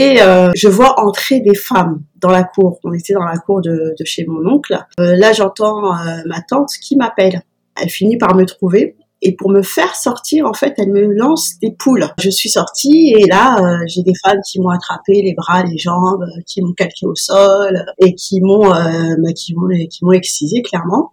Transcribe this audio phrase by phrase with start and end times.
[0.00, 2.78] et euh, je vois entrer des femmes dans la cour.
[2.84, 4.78] On était dans la cour de, chez mon oncle.
[4.98, 7.42] Euh, là, j'entends euh, ma tante qui m'appelle.
[7.80, 11.58] Elle finit par me trouver et pour me faire sortir, en fait, elle me lance
[11.60, 12.06] des poules.
[12.18, 16.24] Je suis sortie et là, j'ai des femmes qui m'ont attrapé les bras, les jambes,
[16.46, 21.12] qui m'ont calqué au sol et qui m'ont, bah, qui m'ont, qui m'ont excisé clairement.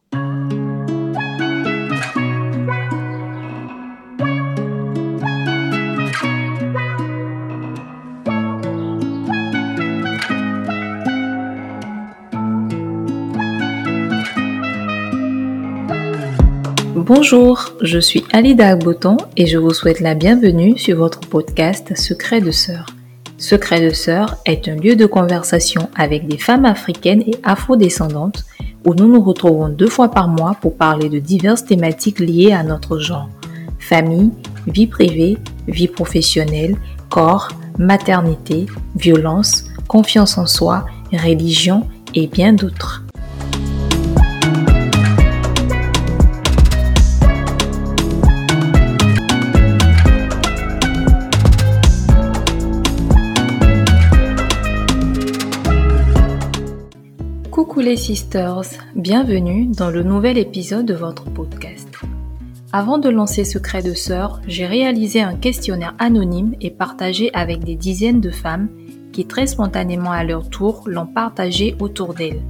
[17.08, 22.42] Bonjour, je suis Alida Agboton et je vous souhaite la bienvenue sur votre podcast Secret
[22.42, 22.86] de Sœur.
[23.38, 28.44] Secret de Sœur est un lieu de conversation avec des femmes africaines et afrodescendantes
[28.86, 32.64] où nous nous retrouvons deux fois par mois pour parler de diverses thématiques liées à
[32.64, 33.30] notre genre.
[33.80, 34.32] Famille,
[34.68, 35.38] vie privée,
[35.70, 36.76] vie professionnelle,
[37.10, 37.48] corps,
[37.80, 38.66] maternité,
[38.98, 43.07] violence, confiance en soi, religion et bien d'autres.
[57.88, 58.64] Les sisters,
[58.96, 61.88] bienvenue dans le nouvel épisode de votre podcast.
[62.74, 67.76] Avant de lancer Secret de Sœur, j'ai réalisé un questionnaire anonyme et partagé avec des
[67.76, 68.68] dizaines de femmes
[69.14, 72.42] qui très spontanément à leur tour l'ont partagé autour d'elles.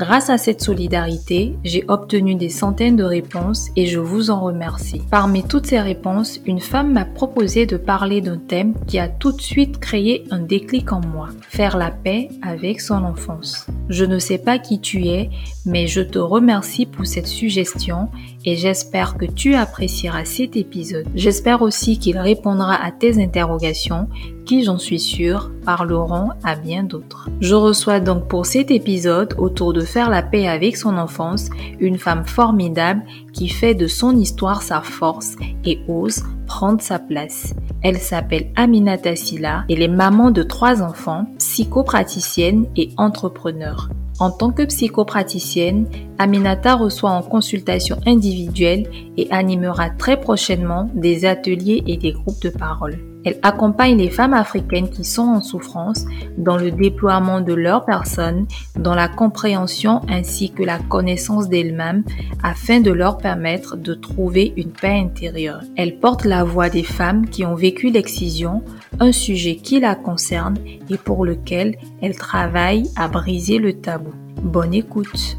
[0.00, 5.02] Grâce à cette solidarité, j'ai obtenu des centaines de réponses et je vous en remercie.
[5.10, 9.32] Parmi toutes ces réponses, une femme m'a proposé de parler d'un thème qui a tout
[9.32, 11.28] de suite créé un déclic en moi.
[11.50, 13.66] Faire la paix avec son enfance.
[13.90, 15.28] Je ne sais pas qui tu es,
[15.66, 18.08] mais je te remercie pour cette suggestion
[18.44, 21.06] et j'espère que tu apprécieras cet épisode.
[21.14, 24.08] J'espère aussi qu'il répondra à tes interrogations
[24.46, 27.28] qui, j'en suis sûre, parleront à bien d'autres.
[27.40, 31.98] Je reçois donc pour cet épisode autour de faire la paix avec son enfance une
[31.98, 33.02] femme formidable
[33.32, 37.54] qui fait de son histoire sa force et ose prendre sa place.
[37.82, 43.88] Elle s'appelle Aminata Silla et est maman de trois enfants, psychopraticienne et entrepreneur.
[44.20, 45.86] En tant que psychopraticienne,
[46.18, 48.86] Aminata reçoit en consultation individuelle
[49.16, 53.09] et animera très prochainement des ateliers et des groupes de parole.
[53.24, 56.06] Elle accompagne les femmes africaines qui sont en souffrance
[56.38, 62.04] dans le déploiement de leur personne, dans la compréhension ainsi que la connaissance d'elles-mêmes
[62.42, 65.62] afin de leur permettre de trouver une paix intérieure.
[65.76, 68.62] Elle porte la voix des femmes qui ont vécu l'excision,
[69.00, 70.56] un sujet qui la concerne
[70.88, 74.12] et pour lequel elle travaille à briser le tabou.
[74.42, 75.36] Bonne écoute.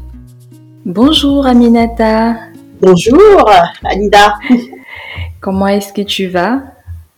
[0.84, 2.36] Bonjour Aminata.
[2.80, 3.48] Bonjour
[3.84, 4.34] Alida.
[5.40, 6.71] Comment est-ce que tu vas?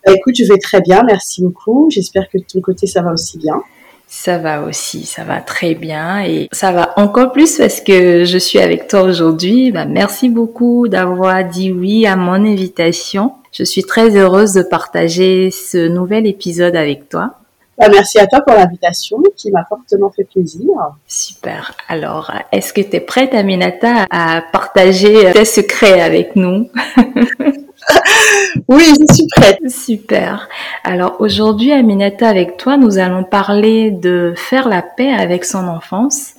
[0.05, 1.87] Bah, écoute, je vais très bien, merci beaucoup.
[1.89, 3.61] J'espère que de ton côté, ça va aussi bien.
[4.07, 8.37] Ça va aussi, ça va très bien et ça va encore plus parce que je
[8.37, 9.71] suis avec toi aujourd'hui.
[9.71, 13.33] Bah, merci beaucoup d'avoir dit oui à mon invitation.
[13.51, 17.33] Je suis très heureuse de partager ce nouvel épisode avec toi.
[17.79, 20.69] Bah, merci à toi pour l'invitation qui m'a fortement fait plaisir.
[21.07, 21.75] Super.
[21.89, 26.69] Alors, est-ce que tu es prête, Aminata, à partager tes secrets avec nous?
[28.67, 29.59] oui, je suis prête.
[29.69, 30.49] Super.
[30.83, 36.31] Alors aujourd'hui, Aminata, avec toi, nous allons parler de faire la paix avec son enfance.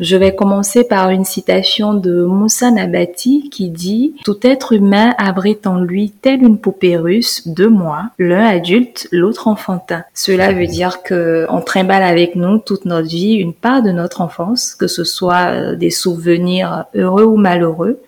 [0.00, 5.66] Je vais commencer par une citation de Moussa Nabati qui dit⁇ Tout être humain abrite
[5.66, 10.02] en lui, telle une poupée russe, deux mois, l'un adulte, l'autre enfantin.
[10.14, 14.20] Cela veut dire que on trimballe avec nous toute notre vie une part de notre
[14.22, 18.00] enfance, que ce soit euh, des souvenirs heureux ou malheureux,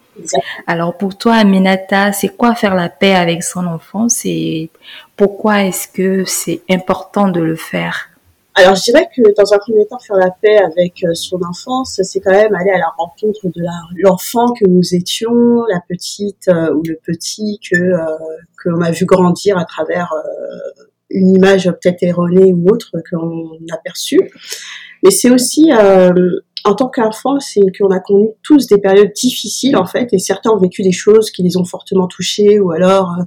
[0.66, 4.06] alors pour toi, Aminata, c'est quoi faire la paix avec son enfant?
[4.24, 4.70] Et
[5.16, 8.08] pourquoi est-ce que c'est important de le faire?
[8.54, 11.98] Alors je dirais que dans un premier temps, faire la paix avec euh, son enfance,
[12.02, 13.62] c'est quand même aller à la rencontre de
[13.96, 18.04] l'enfant que nous étions, la petite euh, ou le petit que euh,
[18.62, 20.12] qu'on a vu grandir à travers
[21.08, 24.20] une image peut-être erronée ou autre qu'on a perçue.
[25.02, 25.72] Mais c'est aussi
[26.64, 30.50] en tant qu'enfant, c'est qu'on a connu tous des périodes difficiles en fait, et certains
[30.50, 33.24] ont vécu des choses qui les ont fortement touchés ou alors euh,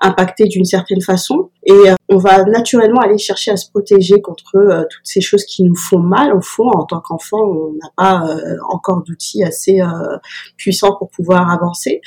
[0.00, 1.50] impactés d'une certaine façon.
[1.64, 5.44] Et euh, on va naturellement aller chercher à se protéger contre euh, toutes ces choses
[5.44, 6.34] qui nous font mal.
[6.34, 8.36] Au fond, en tant qu'enfant, on n'a pas
[8.68, 9.80] encore d'outils assez
[10.56, 12.00] puissants pour pouvoir avancer.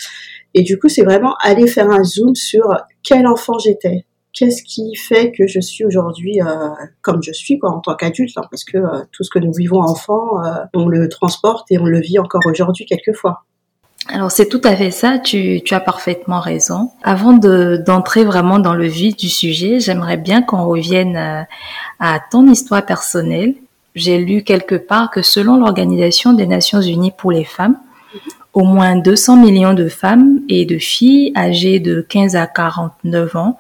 [0.54, 2.68] Et du coup, c'est vraiment aller faire un zoom sur
[3.04, 6.69] quel enfant j'étais, qu'est-ce qui fait que je suis aujourd'hui euh,
[7.01, 9.81] comme je suis en tant qu'adulte hein, parce que euh, tout ce que nous vivons
[9.81, 13.43] enfant euh, on le transporte et on le vit encore aujourd'hui quelquefois.
[14.07, 16.91] Alors c'est tout à fait ça, tu, as parfaitement raison.
[17.01, 21.41] Avant de, d'entrer vraiment dans le vif du sujet, j'aimerais bien qu'on revienne euh,
[21.99, 23.55] à ton histoire personnelle.
[23.95, 27.77] J'ai lu quelque part que selon l'Organisation des Nations Unies pour les femmes,
[28.53, 33.57] au moins 200 millions de femmes et de filles âgées de 15 à 49 ans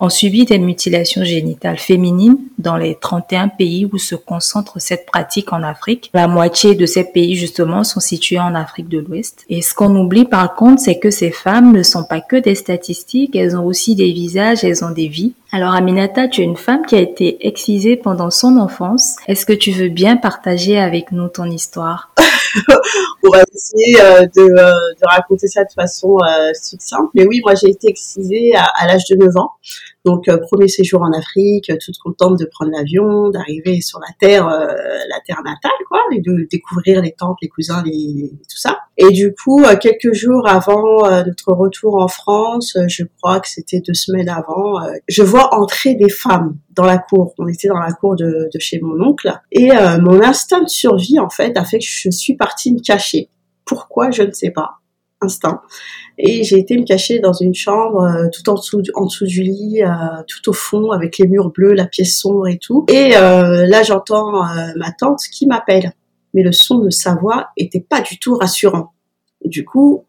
[0.00, 5.52] ont subi des mutilations génitales féminines dans les 31 pays où se concentre cette pratique
[5.52, 6.10] en Afrique.
[6.14, 9.44] La moitié de ces pays, justement, sont situés en Afrique de l'Ouest.
[9.48, 12.54] Et ce qu'on oublie, par contre, c'est que ces femmes ne sont pas que des
[12.54, 15.34] statistiques, elles ont aussi des visages, elles ont des vies.
[15.52, 19.16] Alors, Aminata, tu es une femme qui a été excisée pendant son enfance.
[19.28, 22.10] Est-ce que tu veux bien partager avec nous ton histoire?
[23.22, 27.10] on va essayer euh, de, euh, de, raconter ça de façon euh, succincte.
[27.14, 29.52] Mais oui, moi j'ai été excisée à, à l'âge de 9 ans.
[30.06, 35.20] Donc premier séjour en Afrique, toute contente de prendre l'avion, d'arriver sur la terre, la
[35.26, 38.78] terre natale, quoi, et de découvrir les tantes, les cousins, les, tout ça.
[38.96, 43.94] Et du coup, quelques jours avant notre retour en France, je crois que c'était deux
[43.94, 47.34] semaines avant, je vois entrer des femmes dans la cour.
[47.38, 49.70] On était dans la cour de, de chez mon oncle et
[50.00, 53.28] mon instinct de survie en fait a fait que je suis partie me cacher.
[53.64, 54.12] Pourquoi?
[54.12, 54.76] Je ne sais pas.
[55.20, 55.62] Instinct.
[56.18, 59.42] Et j'ai été me cacher dans une chambre euh, tout en dessous, en dessous du
[59.42, 59.88] lit, euh,
[60.26, 62.86] tout au fond, avec les murs bleus, la pièce sombre et tout.
[62.88, 64.44] Et euh, là, j'entends
[64.76, 65.92] ma tante qui m'appelle.
[66.34, 68.92] Mais le son de sa voix était pas du tout rassurant.
[69.44, 70.06] Du coup,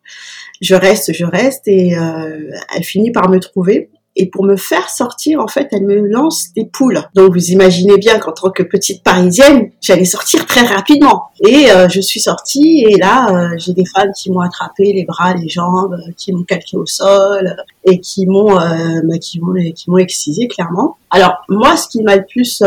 [0.61, 5.39] je reste, je reste et elle finit par me trouver et pour me faire sortir,
[5.39, 7.01] en fait, elle me lance des poules.
[7.13, 11.25] Donc vous imaginez bien qu'en tant que petite parisienne, j'allais sortir très rapidement.
[11.39, 15.05] Et euh, je suis sortie et là, euh, j'ai des femmes qui m'ont attrapé les
[15.05, 19.53] bras, les jambes, euh, qui m'ont calqué au sol et qui m'ont bah, qui m'ont
[19.75, 20.97] qui m'ont excisé clairement.
[21.11, 22.63] Alors moi, ce qui m'a le plus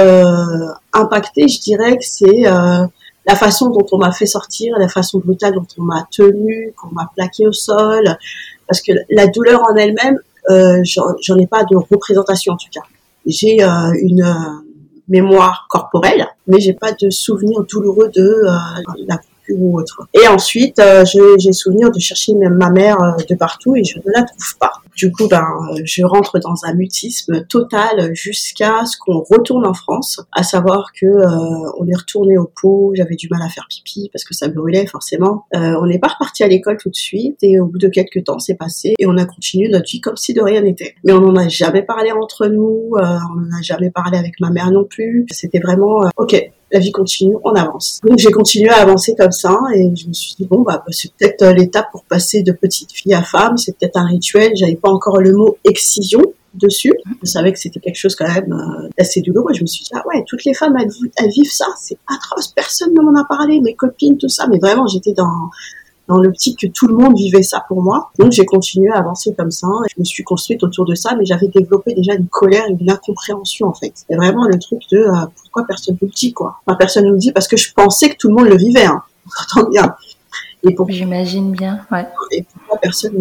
[0.92, 2.44] impacté, je dirais que c'est
[3.26, 6.94] la façon dont on m'a fait sortir, la façon brutale dont on m'a tenu, qu'on
[6.94, 8.16] m'a plaqué au sol,
[8.66, 10.29] parce que la douleur en elle-même, euh,
[10.84, 12.80] j'en ai pas de représentation en tout cas.
[13.26, 14.34] J'ai euh, une euh,
[15.08, 18.42] mémoire corporelle, mais j'ai pas de souvenir douloureux de
[19.06, 19.18] la
[19.52, 20.06] ou autre.
[20.14, 20.80] Et ensuite,
[21.40, 24.72] j'ai souvenir de chercher ma mère de partout et je ne la trouve pas.
[24.96, 25.46] Du coup, ben,
[25.84, 31.06] je rentre dans un mutisme total jusqu'à ce qu'on retourne en France, à savoir que
[31.06, 34.48] euh, on est retourné au pot, j'avais du mal à faire pipi parce que ça
[34.48, 35.44] brûlait forcément.
[35.54, 38.24] Euh, on n'est pas reparti à l'école tout de suite et au bout de quelques
[38.24, 40.94] temps, c'est passé et on a continué notre vie comme si de rien n'était.
[41.04, 44.40] Mais on n'en a jamais parlé entre nous, euh, on n'en a jamais parlé avec
[44.40, 45.26] ma mère non plus.
[45.30, 48.00] C'était vraiment, ok, la vie continue, on avance.
[48.06, 51.12] Donc j'ai continué à avancer comme ça et je me suis dit bon bah, c'est
[51.14, 54.52] peut-être l'étape pour passer de petite fille à femme, c'est peut-être un rituel.
[54.54, 56.22] J'avais pas encore le mot excision
[56.54, 56.92] dessus.
[57.22, 59.52] Je savais que c'était quelque chose quand même euh, assez douloureux.
[59.54, 62.92] Je me suis dit, ah ouais, toutes les femmes, elles, vivent ça, c'est atroce, personne
[62.92, 64.46] ne m'en a parlé, mes copines, tout ça.
[64.48, 65.50] Mais vraiment, j'étais dans,
[66.10, 68.10] dans l'optique que tout le monde vivait ça pour moi.
[68.18, 69.68] Donc j'ai continué à avancer comme ça.
[69.86, 72.76] Et je me suis construite autour de ça, mais j'avais développé déjà une colère et
[72.78, 73.92] une incompréhension en fait.
[73.94, 76.56] C'est vraiment le truc de euh, pourquoi personne ne le dit quoi?
[76.66, 78.84] Enfin, personne ne le dit parce que je pensais que tout le monde le vivait.
[78.84, 79.02] Hein.
[79.56, 79.94] On bien.
[80.62, 80.90] Et pour...
[80.90, 82.06] J'imagine bien, ouais.
[82.32, 83.14] Et pourquoi personne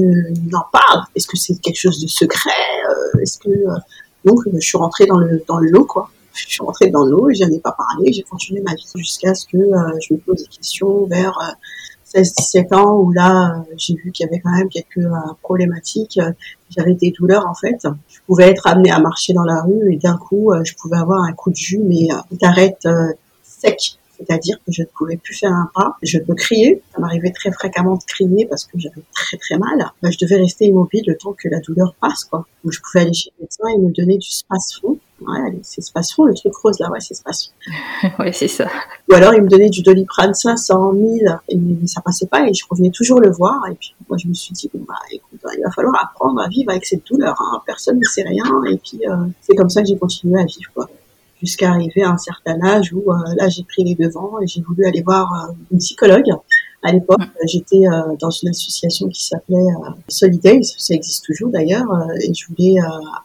[0.51, 1.03] n'en parle?
[1.15, 2.50] Est-ce que c'est quelque chose de secret
[2.89, 3.77] euh, Est-ce que euh,
[4.25, 6.09] donc je suis rentrée dans le dans le lot quoi.
[6.33, 8.12] Je suis rentrée dans l'eau et j'en ai pas parlé.
[8.12, 11.38] J'ai continué ma vie jusqu'à ce que euh, je me pose des questions vers
[12.13, 15.07] 16-17 ans où là j'ai vu qu'il y avait quand même quelques
[15.41, 16.19] problématiques.
[16.69, 17.88] J'avais des douleurs en fait.
[18.07, 21.23] Je pouvais être amenée à marcher dans la rue et d'un coup je pouvais avoir
[21.23, 22.07] un coup de jus mais
[22.39, 22.88] t'arrêtes
[23.44, 25.96] sec c'est-à-dire que je ne pouvais plus faire un pas.
[26.03, 29.91] Je peux crier, ça m'arrivait très fréquemment de crier parce que j'avais très très mal.
[30.03, 32.46] je devais rester immobile le temps que la douleur passe, quoi.
[32.63, 34.98] Donc je pouvais aller chez le médecin et me donner du spasfon.
[35.22, 37.51] Ouais, c'est spasfon, le truc rose là, ouais, c'est spasfon.
[38.20, 38.67] ouais, c'est ça.
[39.10, 42.63] Ou alors il me donnait du doliprane 500, 1000, et ça passait pas et je
[42.70, 43.62] revenais toujours le voir.
[43.70, 46.48] Et puis moi je me suis dit, bon bah écoute, il va falloir apprendre à
[46.48, 47.36] vivre avec cette douleur.
[47.39, 47.62] Hein.
[47.65, 48.46] Personne ne sait rien.
[48.70, 50.89] Et puis euh, c'est comme ça que j'ai continué à vivre, quoi
[51.41, 54.62] jusqu'à arriver à un certain âge où euh, là j'ai pris les devants et j'ai
[54.62, 56.29] voulu aller voir euh, une psychologue.
[56.81, 57.48] À l'époque, mm.
[57.48, 59.67] j'étais euh, dans une association qui s'appelait
[60.08, 61.88] Solidays, ça existe toujours d'ailleurs,
[62.22, 62.75] et je voulais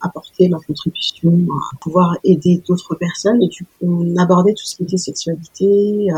[0.03, 3.43] apporter ma contribution à pouvoir aider d'autres personnes.
[3.43, 6.09] Et du coup, on abordait tout ce qui était sexualité.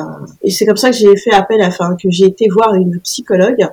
[0.43, 3.01] et c'est comme ça que j'ai fait appel, à, enfin que j'ai été voir une
[3.01, 3.69] psychologue.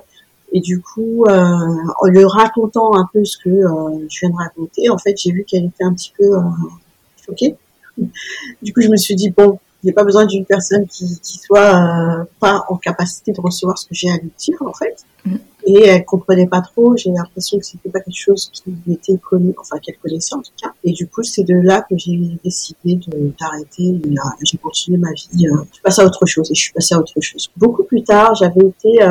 [0.52, 4.98] Et du coup, en lui racontant un peu ce que je viens de raconter, en
[4.98, 6.28] fait, j'ai vu qu'elle était un petit peu
[7.24, 7.56] choquée
[8.62, 9.58] du coup, je me suis dit, bon,
[9.88, 13.86] a pas besoin d'une personne qui, qui soit euh, pas en capacité de recevoir ce
[13.86, 15.04] que j'ai à lui dire, en fait.
[15.24, 15.36] Mm.
[15.66, 16.96] Et elle comprenait pas trop.
[16.96, 20.52] J'ai l'impression que c'était pas quelque chose qui était connu, enfin qu'elle connaissait en tout
[20.60, 20.72] cas.
[20.84, 22.98] Et du coup, c'est de là que j'ai décidé
[23.40, 24.00] d'arrêter.
[24.06, 25.46] Euh, j'ai continué ma vie.
[25.46, 27.48] Euh, je suis passée à autre chose et je suis passée à autre chose.
[27.56, 29.08] Beaucoup plus tard, j'avais été euh,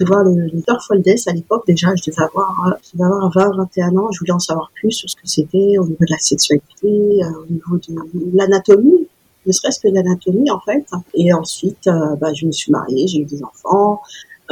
[0.00, 1.64] voir les, les Foldes à l'époque.
[1.66, 4.10] Déjà, je devais avoir, euh, je devais avoir 20, 21 ans.
[4.10, 7.52] Je voulais en savoir plus sur ce que c'était au niveau de la sexualité, au
[7.52, 9.08] niveau de l'anatomie
[9.46, 10.84] ne serait-ce que l'anatomie en fait.
[11.14, 11.88] Et ensuite,
[12.20, 14.00] bah, je me suis mariée, j'ai eu des enfants.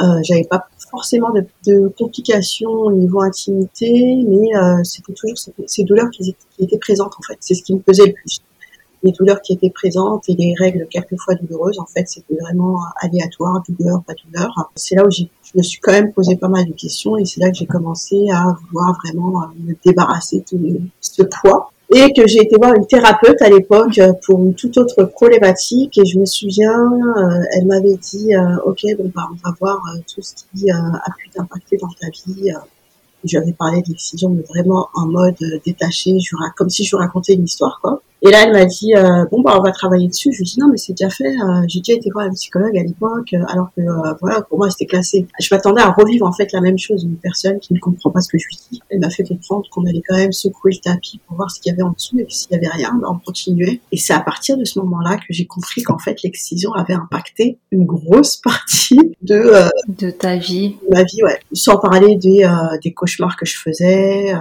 [0.01, 1.31] Euh, j'avais pas forcément
[1.65, 5.37] de, complications au niveau intimité, mais euh, c'était toujours
[5.67, 7.37] ces, douleurs qui étaient, présentes en fait.
[7.41, 8.39] C'est ce qui me pesait le plus.
[9.03, 13.61] Les douleurs qui étaient présentes et les règles quelquefois douloureuses, en fait, c'était vraiment aléatoire,
[13.67, 14.71] douleur, pas douleur.
[14.75, 17.41] C'est là où je me suis quand même posé pas mal de questions et c'est
[17.41, 22.27] là que j'ai commencé à vouloir vraiment euh, me débarrasser de ce poids et que
[22.27, 26.17] j'ai été voir une thérapeute à l'époque euh, pour une toute autre problématique et je
[26.17, 30.33] me souviens, euh, elle m'avait dit euh, ok bon bah on va voir tout ce
[30.33, 32.51] qui a pu t'impacter dans ta vie.
[33.23, 36.17] Je lui avais parlé de l'excision mais vraiment en mode détaché,
[36.55, 38.01] comme si je racontais une histoire quoi.
[38.25, 40.31] Et là, elle m'a dit euh, bon bah on va travailler dessus.
[40.31, 41.27] Je lui ai dit non mais c'est déjà fait.
[41.27, 43.81] Euh, j'ai déjà été voir un psychologue à l'époque, euh, alors que
[44.19, 45.27] voilà pour moi c'était classé.
[45.39, 47.03] Je m'attendais à revivre en fait la même chose.
[47.03, 48.81] Une personne qui ne comprend pas ce que je lui dis.
[48.89, 51.71] Elle m'a fait comprendre qu'on allait quand même secouer le tapis pour voir ce qu'il
[51.71, 53.79] y avait en dessous et que s'il y avait rien, bah, on continuait.
[53.91, 57.59] Et c'est à partir de ce moment-là que j'ai compris qu'en fait l'excision avait impacté
[57.69, 60.77] une grosse partie de de ta vie.
[60.89, 61.39] Ma vie ouais.
[61.53, 62.49] Sans parler des
[62.81, 64.33] des cauchemars que je faisais.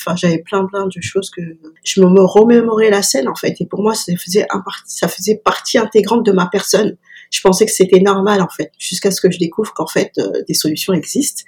[0.00, 1.42] Enfin, j'avais plein plein de choses que
[1.84, 3.56] je me remémorais la scène en fait.
[3.60, 4.46] Et pour moi, ça faisait
[4.86, 6.96] ça faisait partie intégrante de ma personne.
[7.32, 10.42] Je pensais que c'était normal en fait, jusqu'à ce que je découvre qu'en fait euh,
[10.46, 11.44] des solutions existent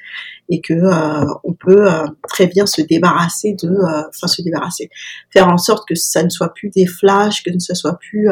[0.48, 3.68] et que euh, on peut euh, très bien se débarrasser de,
[4.08, 4.88] enfin se débarrasser,
[5.30, 8.30] faire en sorte que ça ne soit plus des flashs, que ce soit plus,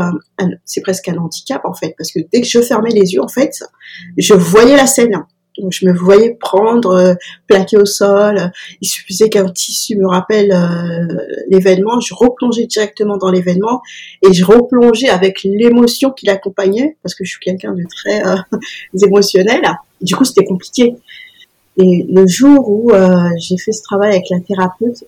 [0.64, 3.28] c'est presque un handicap en fait, parce que dès que je fermais les yeux en
[3.28, 3.62] fait,
[4.16, 5.23] je voyais la scène.
[5.71, 7.14] Je me voyais prendre, euh,
[7.47, 8.52] plaquer au sol.
[8.81, 11.16] Il suffisait qu'un tissu me rappelle euh,
[11.49, 12.00] l'événement.
[12.00, 13.83] Je replongeais directement dans l'événement
[14.23, 18.37] et je replongeais avec l'émotion qui l'accompagnait parce que je suis quelqu'un de très euh,
[19.02, 19.62] émotionnel.
[20.00, 20.95] Du coup, c'était compliqué.
[21.78, 22.92] Et le jour où
[23.38, 25.04] j'ai fait ce travail avec la thérapeute,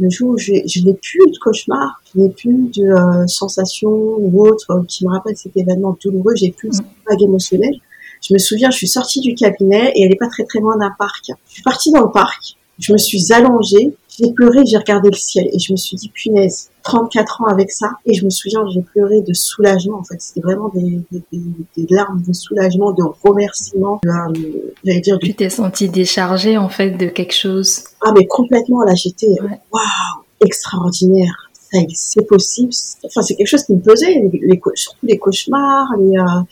[0.00, 2.92] le jour où je, n'ai plus de cauchemar, je n'ai plus de
[3.28, 7.78] sensations ou autres qui me rappellent cet événement douloureux, j'ai plus de vague émotionnelle
[8.22, 10.76] je me souviens, je suis sortie du cabinet et elle est pas très très loin
[10.76, 11.30] d'un parc.
[11.48, 15.16] Je suis partie dans le parc, je me suis allongée, j'ai pleuré, j'ai regardé le
[15.16, 18.64] ciel et je me suis dit punaise, 34 ans avec ça et je me souviens,
[18.72, 20.20] j'ai pleuré de soulagement en fait.
[20.20, 24.00] C'était vraiment des, des, des, larmes de soulagement, de remerciement.
[24.04, 25.18] J'allais dire.
[25.20, 27.84] Tu t'es sentie déchargée en fait de quelque chose.
[28.04, 29.34] Ah mais complètement là, j'étais
[29.72, 31.48] waouh, extraordinaire
[31.94, 32.72] c'est possible.
[33.04, 36.42] Enfin, c'est quelque chose qui me pesait, les, les, surtout les cauchemars, les, euh,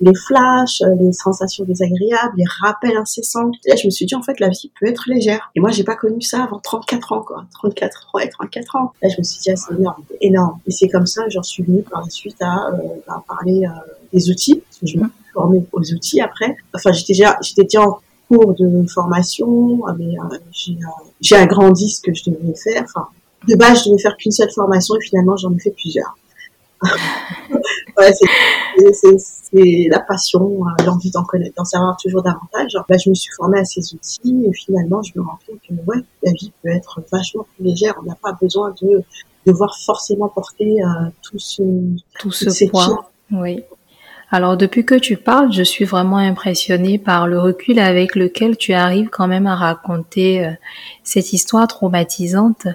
[0.00, 3.50] les flashs, euh, les sensations désagréables, les rappels incessants.
[3.64, 5.50] Et là, je me suis dit, en fait, la vie peut être légère.
[5.54, 7.44] Et moi, j'ai pas connu ça avant 34 ans, quoi.
[7.54, 8.92] 34 ans, ouais, 34 ans.
[9.02, 10.58] Là, je me suis dit, ah, c'est énorme, énorme.
[10.66, 14.30] Et c'est comme ça, j'en suis venue par la suite à, euh, parler euh, des
[14.30, 14.62] outils.
[14.72, 15.00] Je me suis
[15.32, 16.56] formée aux outils après.
[16.74, 17.98] Enfin, j'étais déjà, j'étais déjà en
[18.28, 20.16] cours de formation, mais
[20.50, 20.76] j'ai,
[21.20, 22.84] j'ai agrandi ce que je devais faire.
[22.84, 23.06] Enfin,
[23.46, 26.16] de base, je devais faire qu'une seule formation et finalement, j'en ai fait plusieurs.
[27.98, 28.12] ouais,
[28.92, 32.72] c'est la passion, euh, l'envie d'en connaître, d'en savoir toujours davantage.
[32.74, 35.74] Là, je me suis formée à ces outils et finalement, je me rends compte que
[35.74, 37.94] ouais, la vie peut être vachement plus légère.
[38.02, 39.02] On n'a pas besoin de
[39.46, 41.62] devoir forcément porter euh, tout ce
[42.18, 43.10] tout ce poids.
[43.30, 43.62] Oui.
[44.30, 48.72] Alors depuis que tu parles, je suis vraiment impressionnée par le recul avec lequel tu
[48.72, 50.50] arrives quand même à raconter euh,
[51.04, 52.66] cette histoire traumatisante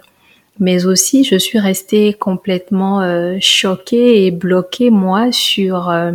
[0.60, 6.12] mais aussi je suis restée complètement euh, choquée et bloquée moi sur euh,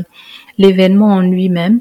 [0.59, 1.81] l'événement en lui-même,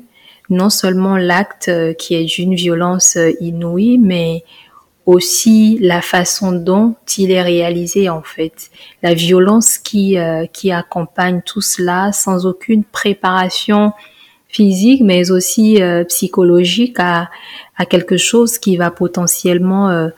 [0.49, 4.43] non seulement l'acte euh, qui est d'une violence inouïe, mais
[5.05, 10.15] aussi la façon dont il est réalisé en fait, la violence qui
[10.53, 13.91] qui accompagne tout cela sans aucune préparation
[14.47, 17.29] physique, mais aussi psychologique à,
[17.75, 20.09] à quelque chose qui va potentiellement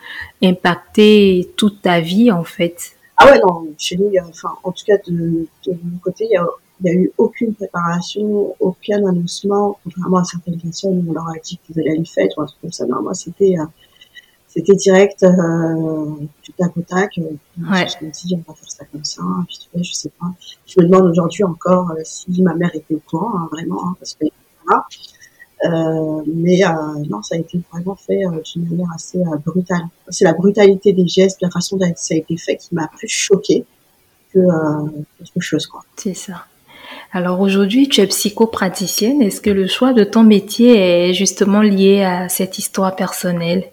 [0.49, 4.97] impacter toute ta vie en fait Ah ouais, non, chez nous, enfin, en tout cas
[5.07, 6.39] de, mon côté, il
[6.83, 11.59] n'y a, eu aucune préparation, aucun annoncement, contrairement à certaines personnes, on leur a dit
[11.65, 12.85] qu'ils allaient à une fête ou un truc comme ça.
[12.85, 13.65] Non, moi, c'était, euh,
[14.47, 16.05] c'était direct, euh,
[16.43, 17.17] du tac au tac.
[17.17, 17.23] Euh,
[17.71, 17.87] ouais.
[17.87, 20.27] Je me dis, on va faire ça comme ça, puis tu vois, je sais pas.
[20.67, 24.13] Je me demande aujourd'hui encore si ma mère était au courant, hein, vraiment, hein, parce
[24.13, 24.25] que
[24.65, 24.85] voilà.
[25.63, 26.69] Euh, mais euh,
[27.09, 29.83] non, ça a été vraiment fait euh, d'une manière assez brutale.
[30.09, 33.07] C'est la brutalité des gestes, la façon dont ça a été fait qui m'a plus
[33.07, 33.65] choquée
[34.33, 34.39] que
[35.17, 35.69] quelque chose.
[35.95, 36.45] C'est ça.
[37.13, 39.21] Alors aujourd'hui, tu es psychopraticienne.
[39.21, 43.63] Est-ce que le choix de ton métier est justement lié à cette histoire personnelle?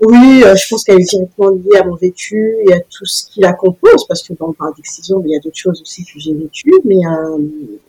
[0.00, 3.28] Oui, euh, je pense qu'elle est directement liée à mon vécu et à tout ce
[3.28, 6.04] qui la compose, parce que dans parle d'excision, mais il y a d'autres choses aussi
[6.04, 6.72] que j'ai vécues.
[6.84, 7.38] Mais euh,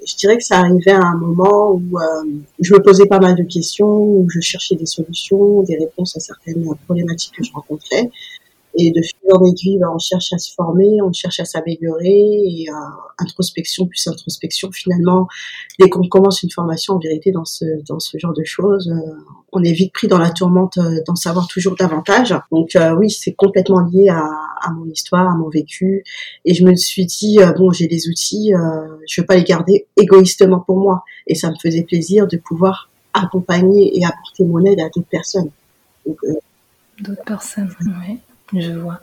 [0.05, 2.23] je dirais que ça arrivait à un moment où euh,
[2.59, 6.19] je me posais pas mal de questions, où je cherchais des solutions, des réponses à
[6.19, 8.09] certaines problématiques que je rencontrais.
[8.75, 12.07] Et de fil en aiguille, ben, on cherche à se former, on cherche à s'améliorer,
[12.07, 12.73] et euh,
[13.17, 15.27] introspection plus introspection, finalement,
[15.79, 19.11] dès qu'on commence une formation, en vérité, dans ce, dans ce genre de choses, euh,
[19.51, 22.35] on est vite pris dans la tourmente euh, d'en savoir toujours davantage.
[22.51, 24.23] Donc euh, oui, c'est complètement lié à,
[24.61, 26.03] à, mon histoire, à mon vécu,
[26.45, 28.51] et je me suis dit, bon, j'ai des outils,
[29.07, 32.89] je veux pas les garder égoïstement pour moi, et ça me faisait plaisir de pouvoir
[33.13, 35.49] accompagner et apporter mon aide à d'autres personnes.
[36.05, 38.19] D'autres personnes, oui.
[38.53, 38.99] Je vois.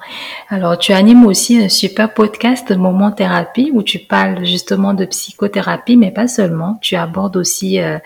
[0.48, 5.96] Alors, tu animes aussi un super podcast Moment Thérapie où tu parles justement de psychothérapie,
[5.96, 6.78] mais pas seulement.
[6.82, 7.98] Tu abordes aussi euh,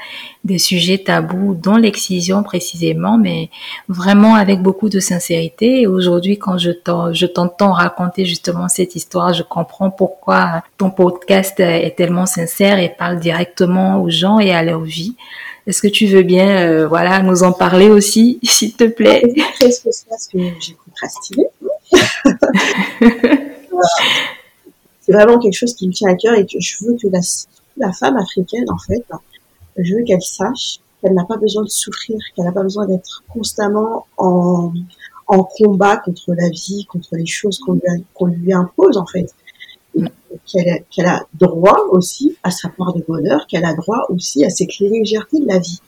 [0.45, 3.49] des sujets tabous, dont l'excision précisément, mais
[3.89, 5.81] vraiment avec beaucoup de sincérité.
[5.81, 11.97] Et aujourd'hui, quand je t'entends raconter justement cette histoire, je comprends pourquoi ton podcast est
[11.97, 15.17] tellement sincère et parle directement aux gens et à leur vie.
[15.67, 19.23] Est-ce que tu veux bien, euh, voilà, nous en parler aussi, s'il te plaît?
[19.59, 19.71] C'est?
[19.71, 20.39] Ce que
[25.01, 27.09] c'est vraiment quelque chose qui me tient à cœur et que je veux que
[27.77, 29.05] la, femme africaine, en fait,
[29.77, 33.25] je veux qu'elle sache qu'elle n'a pas besoin de souffrir, qu'elle n'a pas besoin d'être
[33.33, 34.73] constamment en,
[35.57, 39.33] combat contre la vie, contre les choses qu'on lui, impose, en fait
[40.47, 44.79] qu'elle a, droit aussi à sa part de bonheur, qu'elle a droit aussi à cette
[44.79, 45.81] légèreté de la vie.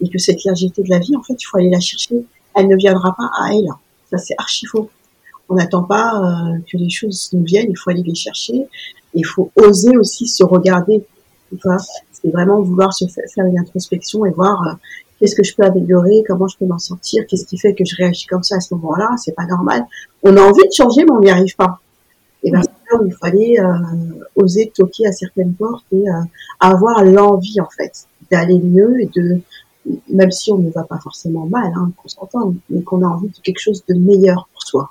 [0.00, 2.24] Et que cette légèreté de la vie, en fait, il faut aller la chercher.
[2.54, 3.68] Elle ne viendra pas à elle.
[4.10, 4.90] Ça, c'est archi faux.
[5.48, 8.66] On n'attend pas euh, que les choses nous viennent, il faut aller les chercher.
[9.14, 11.04] Il faut oser aussi se regarder.
[12.12, 14.72] C'est vraiment vouloir se faire une introspection et voir euh,
[15.18, 17.96] qu'est-ce que je peux améliorer, comment je peux m'en sortir, qu'est-ce qui fait que je
[17.96, 19.08] réagis comme ça à ce moment-là.
[19.16, 19.86] C'est pas normal.
[20.22, 21.80] On a envie de changer, mais on n'y arrive pas.
[22.42, 22.62] Et ben,
[22.92, 23.72] où il fallait euh,
[24.36, 26.04] oser toquer à certaines portes et
[26.60, 29.40] avoir l'envie en fait d'aller mieux et de
[30.08, 33.28] même si on ne va pas forcément mal, hein, qu'on s'entend, mais qu'on a envie
[33.28, 34.90] de quelque chose de meilleur pour soi.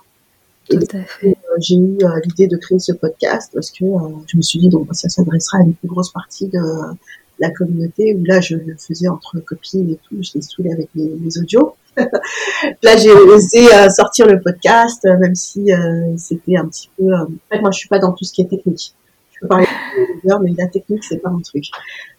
[0.69, 1.29] Tout à fait.
[1.29, 3.85] Euh, j'ai eu l'idée de créer ce podcast parce que
[4.27, 6.59] je me suis dit donc ça s'adressera à une plus grosse partie de
[7.39, 10.89] la communauté où là je le faisais entre copines et tout, je l'ai saoulé avec
[10.93, 11.75] mes, mes audios.
[12.83, 17.13] Là, j'ai osé euh, sortir le podcast, euh, même si euh, c'était un petit peu.
[17.13, 18.93] en fait, moi, je suis pas dans tout ce qui est technique.
[19.37, 21.65] Je peux parler de mais la technique, c'est pas mon truc.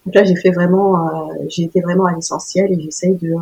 [0.06, 3.34] Donc là, j'ai fait vraiment, j'ai été vraiment à l'essentiel et j'essaye de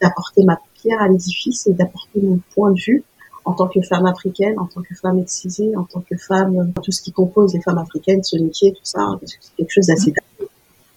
[0.00, 3.04] d'apporter ma pierre à l'édifice et d'apporter mon point de vue
[3.44, 6.92] en tant que femme africaine, en tant que femme excisée, en tant que femme, tout
[6.92, 9.86] ce qui compose les femmes africaines, ce métier, tout ça, parce que c'est quelque chose
[9.86, 10.12] d'assez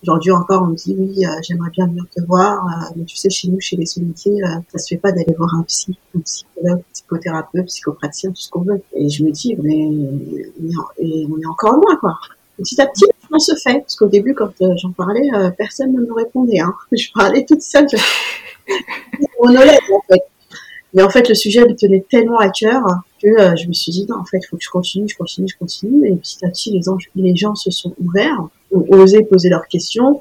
[0.04, 3.16] Aujourd'hui encore, on me dit oui, euh, j'aimerais bien venir te voir, euh, mais tu
[3.16, 5.98] sais, chez nous, chez les sommetiers, euh, ça se fait pas d'aller voir un psy,
[6.14, 8.82] un psychologue, psychothérapeute, psychopraticien, tout ce qu'on veut.
[8.98, 9.88] Et je me dis, mais
[11.00, 12.16] on est encore loin, quoi.
[12.58, 16.14] Petit à petit, on se fait, parce qu'au début, quand j'en parlais, personne ne me
[16.14, 16.60] répondait.
[16.60, 16.74] Hein.
[16.92, 17.88] Je parlais toute seule.
[19.42, 20.22] Monologue, en fait.
[20.94, 22.84] Mais en fait, le sujet me tenait tellement à cœur
[23.22, 25.48] que je me suis dit, non, en fait, il faut que je continue, je continue,
[25.48, 26.08] je continue.
[26.08, 26.82] Et petit à petit, les,
[27.16, 30.20] les gens se sont ouverts ont osé poser leurs questions,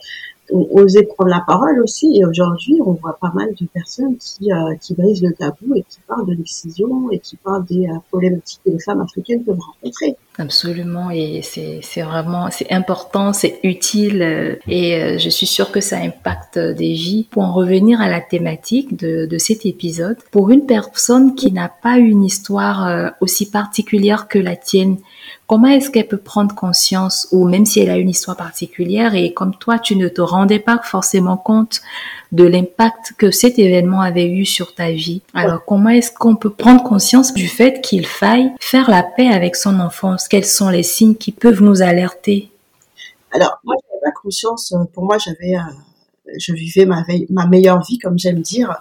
[0.53, 2.19] ont osé prendre la parole aussi.
[2.19, 5.99] Et aujourd'hui, on voit pas mal de personnes qui, euh, brisent le tabou et qui
[6.07, 10.17] parlent de l'excision et qui parlent des euh, problématiques que les femmes africaines peuvent rencontrer.
[10.39, 15.99] Absolument, et c'est vraiment c'est important, c'est utile, euh, et je suis sûre que ça
[15.99, 17.27] impacte des vies.
[17.31, 21.69] Pour en revenir à la thématique de, de cet épisode, pour une personne qui n'a
[21.69, 24.97] pas une histoire aussi particulière que la tienne,
[25.47, 29.35] comment est-ce qu'elle peut prendre conscience, ou même si elle a une histoire particulière, et
[29.35, 31.83] comme toi, tu ne te rendais pas forcément compte
[32.33, 35.21] de l'impact que cet événement avait eu sur ta vie.
[35.35, 39.55] Alors, comment est-ce qu'on peut prendre conscience du fait qu'il faille faire la paix avec
[39.55, 40.29] son enfance?
[40.29, 42.51] Quels sont les signes qui peuvent nous alerter?
[43.33, 44.73] Alors, moi, j'avais pas conscience.
[44.73, 45.61] Euh, pour moi, j'avais, euh,
[46.39, 48.75] je vivais ma, ma meilleure vie, comme j'aime dire.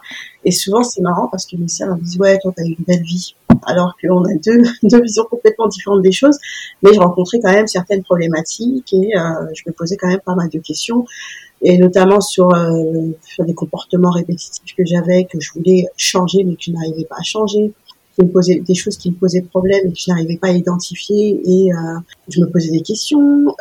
[0.45, 3.03] Et souvent, c'est marrant parce que mes sœurs me disent, ouais, toi, t'as une belle
[3.03, 3.35] vie.
[3.65, 6.37] Alors qu'on a deux, deux visions complètement différentes des choses,
[6.83, 9.21] mais je rencontrais quand même certaines problématiques et euh,
[9.53, 11.05] je me posais quand même pas mal de questions,
[11.61, 16.55] et notamment sur, euh, sur des comportements répétitifs que j'avais, que je voulais changer mais
[16.55, 17.71] que je n'arrivais pas à changer,
[18.17, 21.71] me des choses qui me posaient problème et que je n'arrivais pas à identifier, et
[21.71, 21.99] euh,
[22.29, 23.55] je me posais des questions.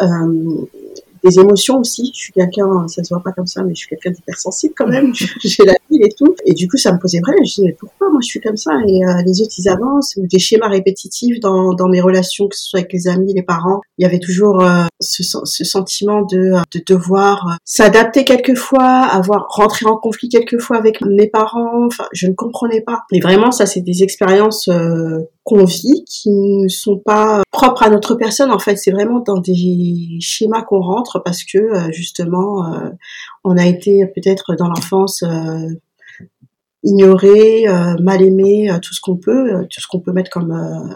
[1.24, 2.12] Des émotions aussi.
[2.14, 4.86] Je suis quelqu'un, ça se voit pas comme ça, mais je suis quelqu'un d'hypersensible quand
[4.86, 5.12] même.
[5.44, 6.34] J'ai la vie et tout.
[6.44, 7.44] Et du coup, ça me posait problème.
[7.44, 8.72] Je disais, pourquoi moi je suis comme ça?
[8.86, 10.16] Et euh, les autres, ils avancent.
[10.16, 13.42] Ou des schémas répétitifs dans, dans mes relations, que ce soit avec les amis, les
[13.42, 13.80] parents.
[13.98, 19.46] Il y avait toujours euh, ce, ce, sentiment de, de devoir euh, s'adapter quelquefois, avoir
[19.48, 21.86] rentré en conflit quelquefois avec mes parents.
[21.86, 23.00] Enfin, je ne comprenais pas.
[23.12, 24.68] Et vraiment, ça, c'est des expériences
[25.50, 28.52] qu'on vit qui ne sont pas propres à notre personne.
[28.52, 32.90] En fait, c'est vraiment dans des schémas qu'on rentre parce que euh, justement, euh,
[33.42, 35.68] on a été peut-être dans l'enfance euh,
[36.82, 37.66] ignoré,
[38.00, 40.52] mal aimé, tout ce qu'on peut, tout ce qu'on peut mettre comme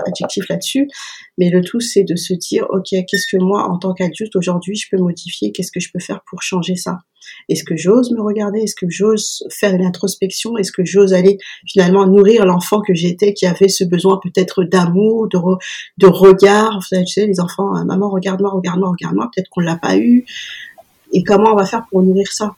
[0.06, 0.88] adjectif là-dessus.
[1.38, 4.76] Mais le tout, c'est de se dire, ok, qu'est-ce que moi, en tant qu'adulte, aujourd'hui,
[4.76, 5.52] je peux modifier?
[5.52, 6.98] Qu'est-ce que je peux faire pour changer ça?
[7.48, 8.60] Est-ce que j'ose me regarder?
[8.60, 10.56] Est-ce que j'ose faire une introspection?
[10.56, 15.28] Est-ce que j'ose aller finalement nourrir l'enfant que j'étais qui avait ce besoin peut-être d'amour,
[15.28, 16.74] de, regard?
[16.76, 19.30] Vous savez, tu sais, les enfants, euh, maman, regarde-moi, regarde-moi, regarde-moi.
[19.34, 20.24] Peut-être qu'on l'a pas eu.
[21.12, 22.54] Et comment on va faire pour nourrir ça?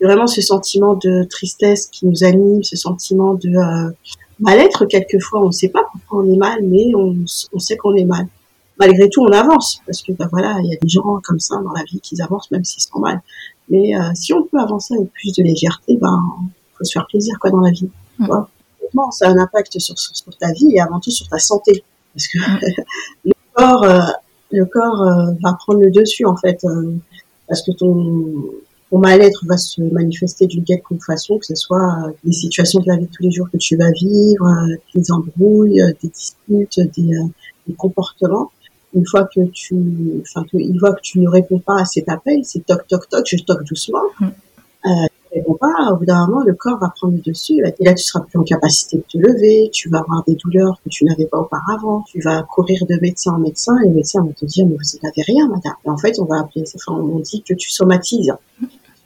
[0.00, 3.90] Vraiment ce sentiment de tristesse qui nous anime, ce sentiment de euh,
[4.38, 5.42] mal-être quelquefois.
[5.42, 7.16] On ne sait pas pourquoi on est mal, mais on,
[7.52, 8.26] on sait qu'on est mal
[8.80, 11.56] malgré tout, on avance parce que bah, voilà, il y a des gens comme ça
[11.62, 13.20] dans la vie qui avancent même s'ils sont mal.
[13.68, 16.18] Mais euh, si on peut avancer avec plus de légèreté, ben,
[16.76, 17.90] faut se faire plaisir quoi dans la vie.
[18.18, 18.26] Mm.
[19.12, 21.84] ça a un impact sur, sur, ta vie et avant tout sur ta santé,
[22.14, 22.60] parce que mm.
[23.26, 24.00] le corps, euh,
[24.50, 26.64] le corps euh, va prendre le dessus en fait,
[27.46, 28.44] parce que ton
[28.90, 32.96] ton mal-être va se manifester d'une quelconque façon, que ce soit des situations de la
[32.96, 37.10] vie de tous les jours que tu vas vivre, des embrouilles, des disputes, des,
[37.66, 38.50] des comportements
[38.94, 39.76] une fois que tu,
[40.20, 43.24] enfin, une fois que tu ne réponds pas à cet appel, c'est toc toc toc,
[43.26, 44.02] je toque doucement.
[44.18, 44.26] Mm.
[44.26, 47.84] Euh, tu réponds pas, au bout d'un moment, le corps va prendre le dessus, et
[47.84, 50.88] là, tu seras plus en capacité de te lever, tu vas avoir des douleurs que
[50.88, 54.32] tu n'avais pas auparavant, tu vas courir de médecin en médecin, et les médecins vont
[54.32, 55.74] te dire, mais vous n'avez rien, madame.
[55.84, 58.32] Et en fait, on va appeler, enfin, on dit que tu somatises.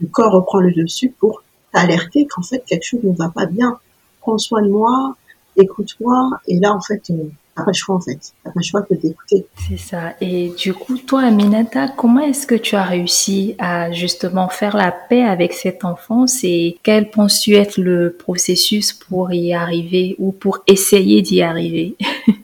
[0.00, 3.78] Le corps reprend le dessus pour t'alerter qu'en fait, quelque chose ne va pas bien.
[4.20, 5.16] Prends soin de moi,
[5.56, 8.18] écoute-moi, et là, en fait, euh, pas le choix en fait.
[8.42, 9.46] T'as pas le choix que d'écouter.
[9.68, 10.14] C'est ça.
[10.20, 14.92] Et du coup, toi, Aminata, comment est-ce que tu as réussi à justement faire la
[14.92, 20.60] paix avec cet enfant et quel penses-tu être le processus pour y arriver ou pour
[20.66, 21.96] essayer d'y arriver?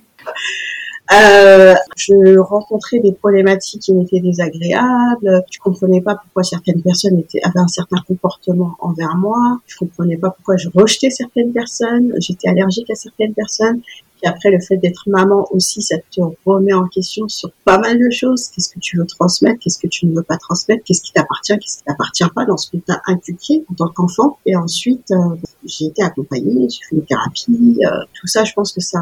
[1.12, 5.42] Euh, je rencontrais des problématiques qui m'étaient désagréables.
[5.50, 9.58] Je comprenais pas pourquoi certaines personnes étaient, avaient un certain comportement envers moi.
[9.66, 12.12] Je comprenais pas pourquoi je rejetais certaines personnes.
[12.20, 13.80] J'étais allergique à certaines personnes.
[14.22, 17.98] Et après, le fait d'être maman aussi, ça te remet en question sur pas mal
[17.98, 18.48] de choses.
[18.48, 19.58] Qu'est-ce que tu veux transmettre?
[19.60, 20.84] Qu'est-ce que tu ne veux pas transmettre?
[20.84, 21.54] Qu'est-ce qui t'appartient?
[21.58, 24.38] Qu'est-ce qui t'appartient pas dans ce que tu as inculqué en tant qu'enfant?
[24.46, 27.78] Et ensuite, euh, j'ai été accompagnée, j'ai fait une thérapie.
[27.84, 29.00] Euh, tout ça, je pense que ça,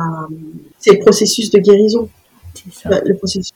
[0.79, 2.09] c'est le processus de guérison.
[2.73, 3.01] Ça.
[3.05, 3.53] Le processus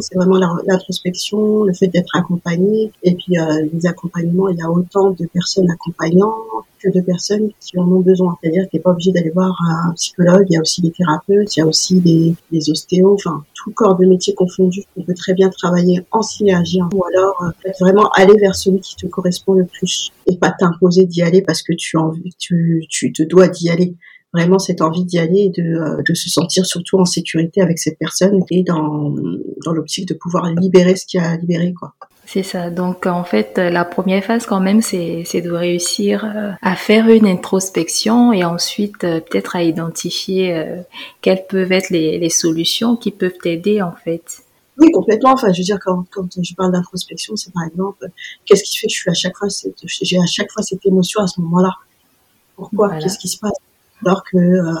[0.00, 2.90] c'est vraiment l'introspection, le fait d'être accompagné.
[3.02, 6.34] Et puis euh, les accompagnements, il y a autant de personnes accompagnantes
[6.82, 8.36] que de personnes qui en ont besoin.
[8.40, 10.90] C'est-à-dire que tu n'es pas obligé d'aller voir un psychologue, il y a aussi des
[10.90, 14.82] thérapeutes, il y a aussi des, des ostéos, enfin tout corps de métier confondu.
[14.96, 18.96] On peut très bien travailler en synergie ou alors euh, vraiment aller vers celui qui
[18.96, 23.12] te correspond le plus et pas t'imposer d'y aller parce que tu, en, tu, tu
[23.12, 23.96] te dois d'y aller
[24.36, 27.78] vraiment cette envie d'y aller et de, euh, de, se sentir surtout en sécurité avec
[27.78, 29.14] cette personne et dans,
[29.64, 31.94] dans l'optique de pouvoir libérer ce qui a libéré quoi.
[32.28, 32.70] C'est ça.
[32.70, 37.26] Donc en fait, la première phase quand même, c'est de réussir euh, à faire une
[37.26, 40.64] introspection et ensuite euh, peut-être à identifier
[41.20, 44.42] quelles peuvent être les, les solutions qui peuvent t'aider en fait.
[44.78, 45.32] Oui, complètement.
[45.32, 48.06] Enfin, je veux dire, quand, quand je parle d'introspection, c'est par exemple,
[48.44, 51.22] qu'est-ce qui fait que je suis à chaque fois, j'ai à chaque fois cette émotion
[51.22, 51.70] à ce moment-là?
[52.56, 52.96] Pourquoi?
[52.98, 53.56] Qu'est-ce qui se passe?
[54.04, 54.74] Alors que euh,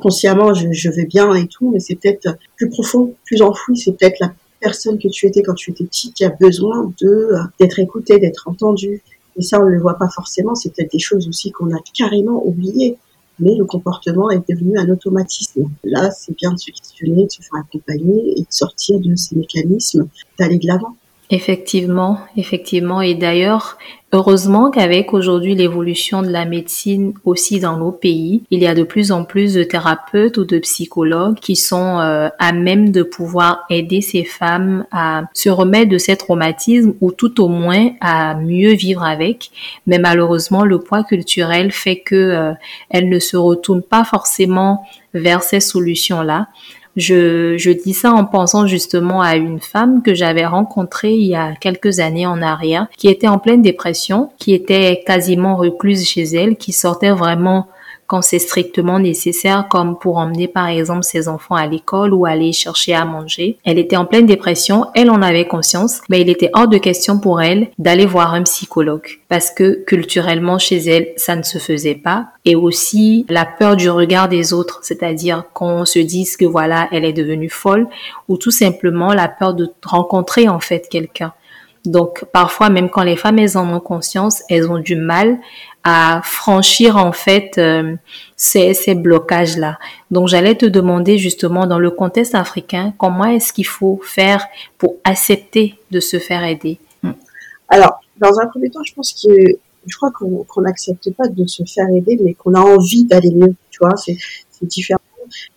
[0.00, 4.20] consciemment je, vais bien et tout, mais c'est peut-être plus profond, plus enfoui, c'est peut-être
[4.20, 7.78] la personne que tu étais quand tu étais petit qui a besoin de euh, d'être
[7.78, 9.02] écouté, d'être entendu.
[9.36, 10.54] Et ça, on ne le voit pas forcément.
[10.56, 12.98] C'est peut-être des choses aussi qu'on a carrément oubliées.
[13.40, 15.70] Mais le comportement est devenu un automatisme.
[15.84, 19.36] Là, c'est bien de se questionner, de se faire accompagner et de sortir de ces
[19.36, 20.08] mécanismes,
[20.40, 20.96] d'aller de l'avant.
[21.30, 23.02] Effectivement, effectivement.
[23.02, 23.76] Et d'ailleurs,
[24.14, 28.82] heureusement qu'avec aujourd'hui l'évolution de la médecine aussi dans nos pays, il y a de
[28.82, 33.66] plus en plus de thérapeutes ou de psychologues qui sont euh, à même de pouvoir
[33.68, 38.72] aider ces femmes à se remettre de ces traumatismes ou tout au moins à mieux
[38.72, 39.50] vivre avec.
[39.86, 42.52] Mais malheureusement, le poids culturel fait que euh,
[42.88, 46.48] elles ne se retournent pas forcément vers ces solutions-là.
[46.98, 51.36] Je, je dis ça en pensant justement à une femme que j'avais rencontrée il y
[51.36, 56.24] a quelques années en arrière, qui était en pleine dépression, qui était quasiment recluse chez
[56.24, 57.68] elle, qui sortait vraiment
[58.08, 62.52] quand c'est strictement nécessaire, comme pour emmener par exemple ses enfants à l'école ou aller
[62.52, 63.58] chercher à manger.
[63.64, 67.20] Elle était en pleine dépression, elle en avait conscience, mais il était hors de question
[67.20, 71.94] pour elle d'aller voir un psychologue parce que culturellement chez elle, ça ne se faisait
[71.94, 72.28] pas.
[72.44, 77.04] Et aussi la peur du regard des autres, c'est-à-dire qu'on se dise que voilà, elle
[77.04, 77.86] est devenue folle
[78.28, 81.34] ou tout simplement la peur de rencontrer en fait quelqu'un.
[81.84, 85.38] Donc parfois, même quand les femmes en ont conscience, elles ont du mal
[85.84, 87.94] à franchir en fait euh,
[88.36, 89.78] ces, ces blocages-là.
[90.10, 94.96] Donc j'allais te demander justement dans le contexte africain, comment est-ce qu'il faut faire pour
[95.04, 96.78] accepter de se faire aider?
[97.68, 99.28] Alors, dans un premier temps, je pense que
[99.86, 103.54] je crois qu'on n'accepte pas de se faire aider, mais qu'on a envie d'aller mieux.
[103.70, 104.16] Tu vois, c'est
[104.62, 105.00] différent.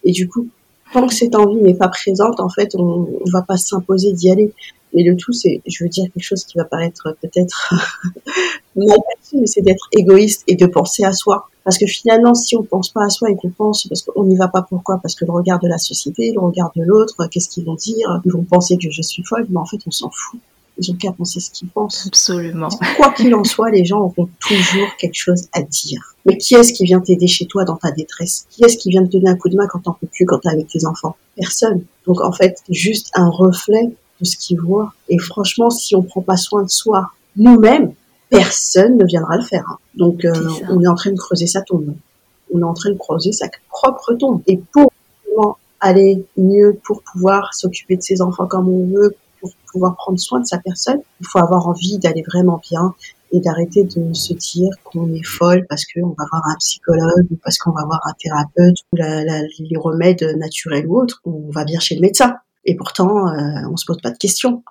[0.04, 0.48] Et du coup,
[0.94, 4.30] tant que cette envie n'est pas présente, en fait, on, ne va pas s'imposer d'y
[4.30, 4.54] aller.
[4.94, 7.74] Mais le tout, c'est, je veux dire quelque chose qui va paraître peut-être
[8.76, 11.48] mal perçu, mais c'est d'être égoïste et de penser à soi.
[11.64, 14.36] Parce que finalement, si on pense pas à soi et qu'on pense, parce qu'on n'y
[14.36, 15.00] va pas pourquoi?
[15.02, 18.22] Parce que le regard de la société, le regard de l'autre, qu'est-ce qu'ils vont dire?
[18.26, 20.40] Ils vont penser que je suis folle, mais en fait, on s'en fout.
[20.78, 22.08] Ils ont qu'à penser ce qu'ils pensent.
[22.08, 22.70] Absolument.
[22.98, 26.16] Quoi qu'il en soit, les gens auront toujours quelque chose à dire.
[26.26, 28.48] Mais qui est-ce qui vient t'aider chez toi dans ta détresse?
[28.50, 30.40] Qui est-ce qui vient te donner un coup de main quand t'en peux plus, quand
[30.40, 31.16] t'es avec tes enfants?
[31.36, 31.84] Personne.
[32.08, 34.94] Donc en fait, juste un reflet de ce qu'ils voient.
[35.10, 37.94] Et franchement, si on prend pas soin de soi nous-mêmes,
[38.30, 39.66] personne ne viendra le faire.
[39.70, 39.78] Hein.
[39.96, 40.34] Donc euh,
[40.70, 41.94] on est en train de creuser sa tombe.
[42.54, 44.42] On est en train de creuser sa propre tombe.
[44.48, 44.92] Et pour
[45.82, 50.40] aller mieux, pour pouvoir s'occuper de ses enfants comme on veut, pour pouvoir prendre soin
[50.40, 52.94] de sa personne, il faut avoir envie d'aller vraiment bien
[53.32, 57.38] et d'arrêter de se dire qu'on est folle parce qu'on va voir un psychologue ou
[57.44, 61.22] parce qu'on va voir un thérapeute ou les remèdes naturels ou autres.
[61.26, 62.36] On va bien chez le médecin.
[62.66, 64.64] Et pourtant, euh, on se pose pas de questions.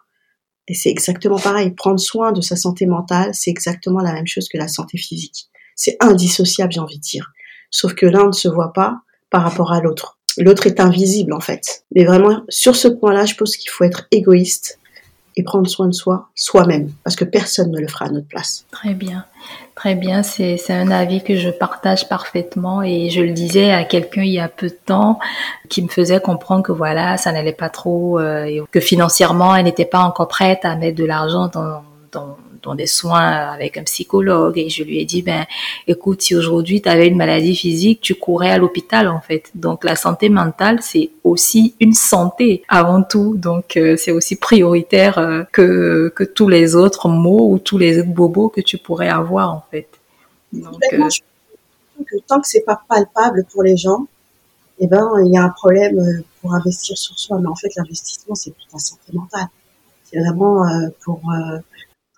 [0.68, 1.72] Et c'est exactement pareil.
[1.72, 5.48] Prendre soin de sa santé mentale, c'est exactement la même chose que la santé physique.
[5.74, 7.32] C'est indissociable, j'ai envie de dire.
[7.70, 9.00] Sauf que l'un ne se voit pas
[9.30, 10.18] par rapport à l'autre.
[10.38, 11.84] L'autre est invisible en fait.
[11.94, 14.78] Mais vraiment, sur ce point-là, je pense qu'il faut être égoïste
[15.36, 18.66] et prendre soin de soi soi-même, parce que personne ne le fera à notre place.
[18.70, 19.24] Très bien,
[19.80, 20.22] très bien.
[20.22, 24.38] C'est un avis que je partage parfaitement et je le disais à quelqu'un il y
[24.38, 25.18] a peu de temps
[25.70, 29.86] qui me faisait comprendre que voilà, ça n'allait pas trop, euh, que financièrement, elle n'était
[29.86, 34.58] pas encore prête à mettre de l'argent dans, dans dans des soins avec un psychologue
[34.58, 35.46] et je lui ai dit ben
[35.86, 39.50] écoute si aujourd'hui tu avais une maladie physique tu courais à l'hôpital en fait.
[39.54, 43.36] Donc la santé mentale c'est aussi une santé avant tout.
[43.36, 47.98] Donc euh, c'est aussi prioritaire euh, que que tous les autres mots ou tous les
[47.98, 49.88] autres bobos que tu pourrais avoir en fait.
[50.52, 51.08] Donc euh,
[52.06, 54.06] que tant que c'est pas palpable pour les gens
[54.78, 57.38] eh ben il y a un problème pour investir sur soi.
[57.40, 59.48] Mais en fait l'investissement c'est pour ta santé mentale.
[60.04, 60.66] C'est vraiment
[61.04, 61.20] pour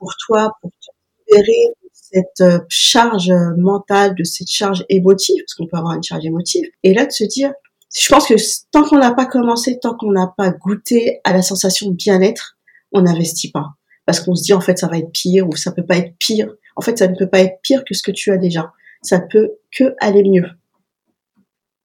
[0.02, 5.54] pour toi, pour te libérer de cette euh, charge mentale, de cette charge émotive, parce
[5.54, 7.52] qu'on peut avoir une charge émotive, et là de se dire,
[7.96, 8.34] je pense que
[8.72, 12.56] tant qu'on n'a pas commencé, tant qu'on n'a pas goûté à la sensation de bien-être,
[12.90, 13.74] on n'investit pas.
[14.06, 16.16] Parce qu'on se dit, en fait, ça va être pire ou ça peut pas être
[16.18, 16.52] pire.
[16.74, 18.72] En fait, ça ne peut pas être pire que ce que tu as déjà.
[19.02, 20.48] Ça peut que aller mieux.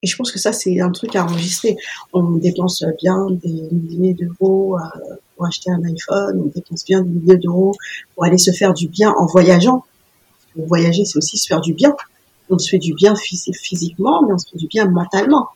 [0.04, 1.76] Et je pense que ça, c'est un truc à enregistrer.
[2.14, 7.10] On dépense bien des milliers d'euros euh, pour acheter un iPhone, on dépense bien des
[7.10, 7.74] milliers d'euros
[8.14, 9.84] pour aller se faire du bien en voyageant.
[10.56, 11.96] voyager, c'est aussi se faire du bien.
[12.50, 15.50] On se fait du bien physiquement, mais on se fait du bien mentalement.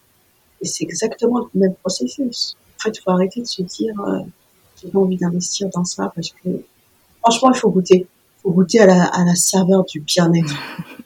[0.62, 2.56] Et c'est exactement le même processus.
[2.80, 4.20] En fait, il faut arrêter de se dire, euh,
[4.82, 6.50] j'ai pas envie d'investir dans ça parce que,
[7.22, 8.08] franchement, il faut goûter.
[8.08, 10.56] Il faut goûter à la, à la saveur du bien-être.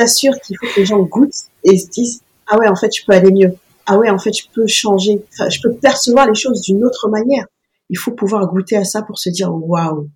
[0.00, 3.04] t'assure qu'il faut que les gens goûtent et se disent, ah ouais, en fait, je
[3.04, 3.54] peux aller mieux
[3.90, 7.44] ah ouais, en fait, je peux changer, je peux percevoir les choses d'une autre manière.
[7.88, 10.08] Il faut pouvoir goûter à ça pour se dire, waouh,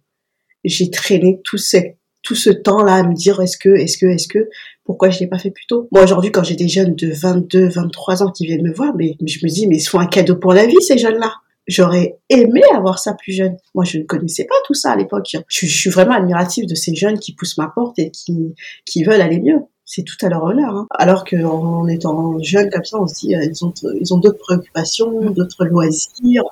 [0.62, 1.78] j'ai traîné tout ce,
[2.22, 4.48] tout ce temps-là à me dire, est-ce que, est-ce que, est-ce que,
[4.84, 5.88] pourquoi je l'ai pas fait plus tôt?
[5.90, 9.16] Moi, aujourd'hui, quand j'ai des jeunes de 22, 23 ans qui viennent me voir, mais,
[9.26, 11.34] je me dis, mais ils font un cadeau pour la vie, ces jeunes-là.
[11.66, 13.56] J'aurais aimé avoir ça plus jeune.
[13.74, 15.26] Moi, je ne connaissais pas tout ça à l'époque.
[15.32, 18.54] Je, je, suis vraiment admirative de ces jeunes qui poussent ma porte et qui,
[18.86, 20.74] qui veulent aller mieux c'est tout à leur honneur.
[20.74, 20.86] Hein.
[20.90, 24.38] Alors qu'en étant jeune comme ça, on se dit, euh, ils ont, ils ont d'autres
[24.38, 26.44] préoccupations, d'autres loisirs.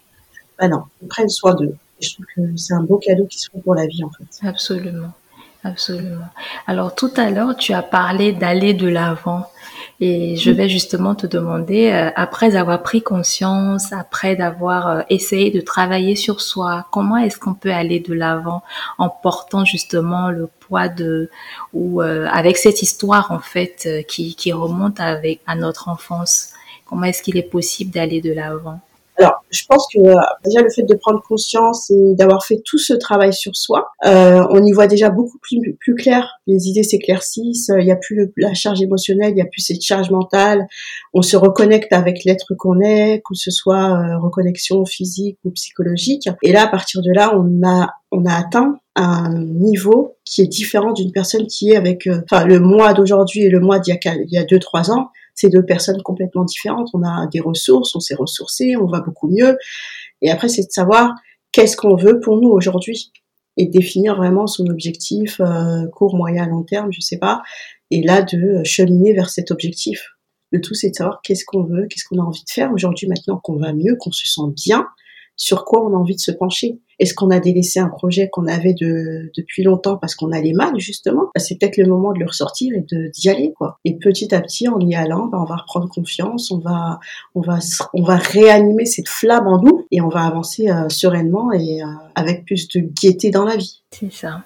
[0.59, 1.75] Ben non, ils prennent soin d'eux.
[2.01, 4.47] Je trouve que c'est un beau cadeau qu'ils se font pour la vie, en fait.
[4.47, 5.13] Absolument.
[5.65, 6.27] Absolument.
[6.67, 9.47] Alors tout à l'heure, tu as parlé d'aller de l'avant.
[10.05, 15.53] Et je vais justement te demander, euh, après avoir pris conscience, après d'avoir euh, essayé
[15.53, 18.65] de travailler sur soi, comment est-ce qu'on peut aller de l'avant
[18.99, 21.31] en portant justement le poids de
[21.73, 26.49] ou euh, avec cette histoire en fait qui, remonte avec à notre enfance?
[26.85, 28.81] Comment est-ce qu'il est possible d'aller de l'avant?
[29.19, 32.79] Alors, je pense que euh, déjà le fait de prendre conscience et d'avoir fait tout
[32.79, 36.39] ce travail sur soi, euh, on y voit déjà beaucoup plus, plus clair.
[36.47, 39.83] Les idées s'éclaircissent, il n'y a plus la charge émotionnelle, il n'y a plus cette
[39.83, 40.67] charge mentale.
[41.13, 46.29] On se reconnecte avec l'être qu'on est, que ce soit euh, reconnexion physique ou psychologique.
[46.43, 50.47] Et là, à partir de là, on a on a atteint un niveau qui est
[50.47, 53.95] différent d'une personne qui est avec, euh, enfin, le mois d'aujourd'hui et le mois d'il
[53.95, 56.89] y a, il y a deux, trois ans c'est deux personnes complètement différentes.
[56.95, 59.57] On a des ressources, on s'est ressourcé, on va beaucoup mieux.
[60.21, 61.15] Et après, c'est de savoir
[61.53, 63.13] qu'est-ce qu'on veut pour nous aujourd'hui
[63.57, 67.43] et définir vraiment son objectif euh, court, moyen, long terme, je sais pas.
[67.91, 70.17] Et là, de cheminer vers cet objectif.
[70.51, 73.09] Le tout, c'est de savoir qu'est-ce qu'on veut, qu'est-ce qu'on a envie de faire aujourd'hui
[73.09, 74.87] maintenant qu'on va mieux, qu'on se sent bien,
[75.37, 76.81] sur quoi on a envie de se pencher.
[77.03, 80.79] Est-ce qu'on a délaissé un projet qu'on avait de, depuis longtemps parce qu'on allait mal
[80.79, 81.25] justement?
[81.35, 83.79] Bah, C'est peut-être le moment de le ressortir et d'y aller quoi.
[83.85, 87.01] Et petit à petit, en y allant, bah, on va reprendre confiance, on va
[87.35, 87.59] on va
[87.93, 91.87] on va réanimer cette flamme en nous et on va avancer euh, sereinement et euh,
[92.15, 93.83] avec plus de gaieté dans la vie.
[93.91, 94.45] C'est ça.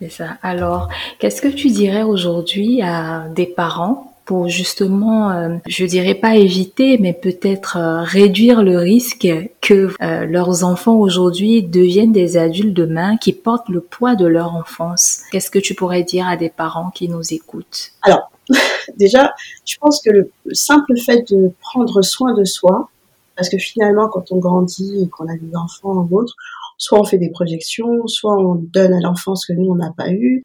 [0.00, 0.36] C'est ça.
[0.42, 0.88] Alors,
[1.20, 4.11] qu'est-ce que tu dirais aujourd'hui à des parents
[4.46, 9.28] justement, euh, je dirais pas éviter, mais peut-être euh, réduire le risque
[9.60, 14.54] que euh, leurs enfants aujourd'hui deviennent des adultes demain qui portent le poids de leur
[14.54, 15.22] enfance.
[15.30, 17.92] Qu'est-ce que tu pourrais dire à des parents qui nous écoutent?
[18.02, 18.30] Alors,
[18.96, 19.32] déjà,
[19.64, 22.88] je pense que le simple fait de prendre soin de soi,
[23.36, 26.34] parce que finalement, quand on grandit et qu'on a des enfants ou autres,
[26.78, 29.92] soit on fait des projections, soit on donne à l'enfant ce que nous on n'a
[29.96, 30.42] pas eu.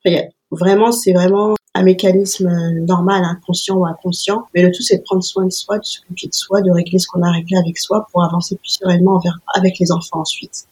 [0.52, 2.50] vraiment, c'est vraiment un mécanisme
[2.82, 4.48] normal, inconscient ou inconscient.
[4.54, 6.98] Mais le tout, c'est de prendre soin de soi, de s'occuper de soi, de régler
[6.98, 9.22] ce qu'on a réglé avec soi pour avancer plus sereinement
[9.54, 10.66] avec les enfants ensuite.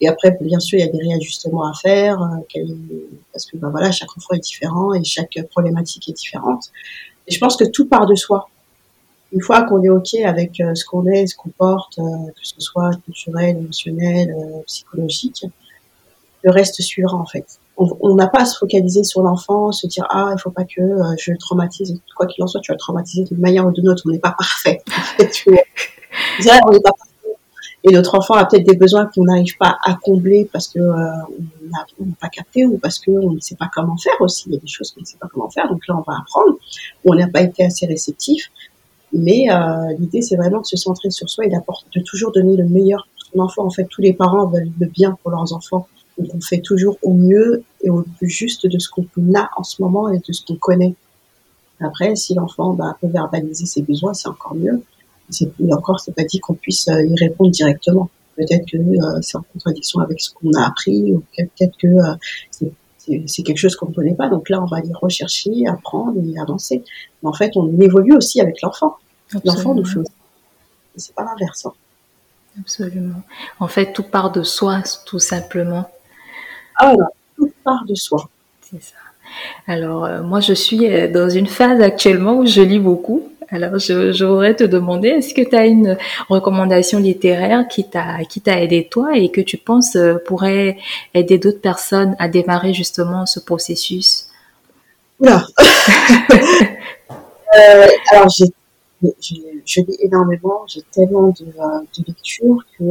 [0.00, 2.58] Et après, bien sûr, il y a des réajustements à faire, euh,
[3.32, 6.70] parce que ben voilà, chaque enfant est différent et chaque problématique est différente.
[7.26, 8.48] Et je pense que tout part de soi.
[9.32, 12.42] Une fois qu'on est ok avec euh, ce qu'on est, ce qu'on porte, euh, que
[12.42, 14.34] ce soit culturel, émotionnel,
[14.66, 15.44] psychologique,
[16.42, 20.06] le reste suivra en fait on n'a pas à se focaliser sur l'enfant, se dire
[20.10, 21.98] ah il faut pas que euh, je le traumatise.
[22.16, 24.02] Quoi qu'il en soit, tu vas le traumatiser d'une manière ou d'une autre.
[24.06, 24.82] On n'est pas parfait.
[25.18, 27.12] on n'est pas parfait.
[27.84, 30.94] Et notre enfant a peut-être des besoins qu'on n'arrive pas à combler parce que euh,
[32.00, 34.44] on n'a pas capté ou parce qu'on ne sait pas comment faire aussi.
[34.46, 35.68] Il y a des choses qu'on ne sait pas comment faire.
[35.68, 36.58] Donc là, on va apprendre.
[37.04, 38.50] On n'a pas été assez réceptif.
[39.12, 42.64] Mais euh, l'idée, c'est vraiment de se centrer sur soi et de toujours donner le
[42.64, 43.66] meilleur pour son enfant.
[43.66, 45.88] En fait, tous les parents veulent le bien pour leurs enfants.
[46.18, 49.62] Donc on fait toujours au mieux et au plus juste de ce qu'on a en
[49.62, 50.94] ce moment et de ce qu'on connaît.
[51.80, 54.82] Après, si l'enfant bah, peut verbaliser ses besoins, c'est encore mieux.
[55.40, 58.10] Et encore, c'est pas dit qu'on puisse euh, y répondre directement.
[58.36, 62.68] Peut-être que euh, c'est en contradiction avec ce qu'on a appris, ou peut-être que euh,
[63.26, 64.28] c'est quelque chose qu'on ne connaît pas.
[64.28, 66.84] Donc là, on va aller rechercher, apprendre et avancer.
[67.22, 68.96] Mais en fait, on évolue aussi avec l'enfant.
[69.44, 70.12] L'enfant nous fait aussi.
[70.96, 71.66] C'est pas l'inverse.
[71.66, 71.72] Hein.
[72.60, 73.22] Absolument.
[73.60, 75.88] En fait, tout part de soi, tout simplement.
[76.76, 76.94] Ah
[77.36, 78.28] tout part de soi.
[78.60, 78.96] C'est ça.
[79.66, 83.28] Alors, euh, moi, je suis euh, dans une phase actuellement où je lis beaucoup.
[83.48, 88.24] Alors, je, je voudrais te demander, est-ce que tu as une recommandation littéraire qui t'a
[88.24, 90.78] qui t'a aidé toi et que tu penses euh, pourrait
[91.12, 94.28] aider d'autres personnes à démarrer justement ce processus?
[95.20, 95.44] Oula.
[98.12, 98.46] alors, j'ai,
[99.66, 102.84] je lis énormément, j'ai tellement de, de lectures que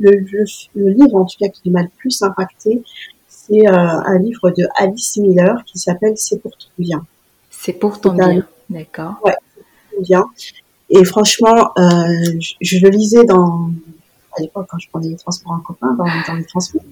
[0.00, 2.82] le, livre, en tout cas, qui m'a le plus impacté,
[3.28, 7.04] c'est euh, un livre de Alice Miller qui s'appelle C'est pour ton bien.
[7.50, 9.16] C'est pour ton bien, d'accord.
[9.24, 10.24] Ouais, c'est pour ton bien.
[10.90, 13.70] Et franchement, euh, je, le lisais dans,
[14.36, 16.82] à l'époque, quand je prenais les transports en copain, dans, dans les transports.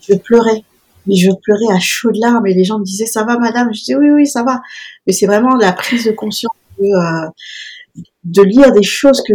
[0.00, 0.62] Je pleurais.
[1.06, 3.72] Mais je pleurais à chaudes larmes et les gens me disaient ça va madame?
[3.72, 4.60] Je disais oui oui ça va.
[5.06, 9.32] Mais c'est vraiment la prise de conscience de, euh, de lire des choses que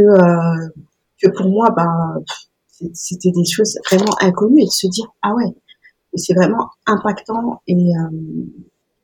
[1.21, 2.21] que pour moi ben
[2.93, 4.61] c'était des choses vraiment inconnues.
[4.61, 5.53] Et de se dire ah ouais
[6.15, 8.09] c'est vraiment impactant et euh,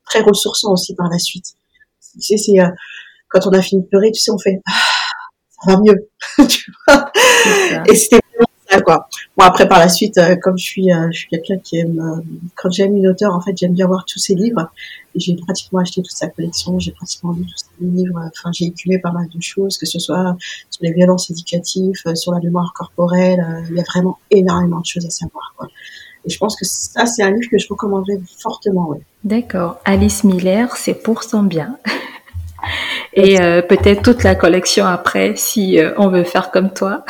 [0.04, 1.54] très ressourçant aussi par la suite
[2.12, 2.68] tu sais c'est euh,
[3.28, 4.72] quand on a fini de pleurer tu sais on fait ah,
[5.64, 6.08] ça va mieux
[6.48, 7.10] tu vois?
[7.86, 8.20] Et c'était
[8.70, 9.08] ça quoi.
[9.36, 12.22] Bon après par la suite euh, comme je suis je suis quelqu'un qui aime
[12.56, 14.70] quand j'aime une auteure en fait j'aime bien voir tous ses livres
[15.18, 18.98] j'ai pratiquement acheté toute sa collection j'ai pratiquement lu tous ses livres enfin j'ai écumé
[18.98, 20.36] pas mal de choses que ce soit
[20.70, 25.06] sur les violences éducatives sur la mémoire corporelle il y a vraiment énormément de choses
[25.06, 25.68] à savoir quoi
[26.24, 28.88] et je pense que ça, c'est un livre que je recommanderais fortement.
[28.88, 29.00] Ouais.
[29.24, 29.78] D'accord.
[29.84, 31.78] Alice Miller, c'est pour son bien.
[33.14, 37.04] Et euh, peut-être toute la collection après, si euh, on veut faire comme toi.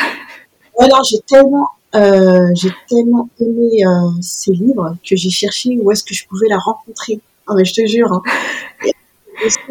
[0.79, 3.83] Alors, j'ai tellement, euh, j'ai tellement aimé
[4.21, 7.21] ces livres que j'ai cherché où est-ce que je pouvais la rencontrer.
[7.49, 8.13] Ah, mais je te jure.
[8.13, 8.23] Hein.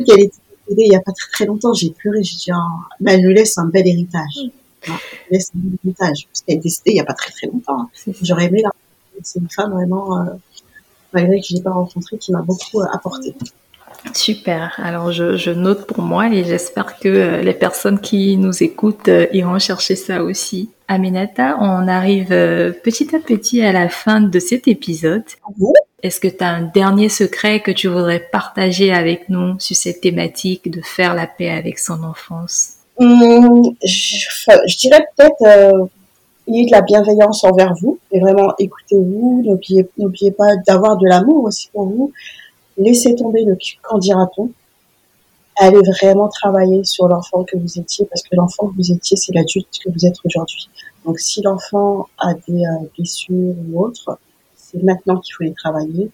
[0.05, 0.37] qu'elle était
[0.69, 3.29] il n'y a pas très, très longtemps, j'ai pleuré, j'ai dit, oh, mais elle nous
[3.29, 4.51] laisse un bel héritage.
[4.83, 6.27] c'est un héritage.
[6.27, 7.83] Parce qu'elle est décédée il n'y a pas très très longtemps.
[7.83, 8.11] Hein.
[8.21, 8.71] J'aurais aimé la
[9.23, 10.25] C'est une femme vraiment, euh,
[11.13, 13.33] malgré que je ne l'ai pas rencontrée, qui m'a beaucoup euh, apporté.
[14.13, 14.73] Super.
[14.77, 19.27] Alors je, note pour moi et j'espère que euh, les personnes qui nous écoutent euh,
[19.33, 20.69] iront chercher ça aussi.
[20.87, 25.23] Aminata, on arrive euh, petit à petit à la fin de cet épisode.
[26.03, 30.01] Est-ce que tu as un dernier secret que tu voudrais partager avec nous sur cette
[30.01, 32.73] thématique de faire la paix avec son enfance?
[32.99, 35.85] Hum, je, dirais peut-être euh,
[36.47, 39.43] de la bienveillance envers vous et vraiment écoutez-vous.
[39.97, 42.11] N'oubliez pas d'avoir de l'amour aussi pour vous
[42.77, 44.51] laissez tomber le qu'en dira-t-on?
[45.59, 49.33] Allez vraiment travailler sur l'enfant que vous étiez, parce que l'enfant que vous étiez, c'est
[49.33, 50.69] l'adulte que vous êtes aujourd'hui.
[51.03, 54.19] Donc si l'enfant a des euh, blessures ou autres,
[54.71, 56.11] c'est maintenant qu'il faut les travailler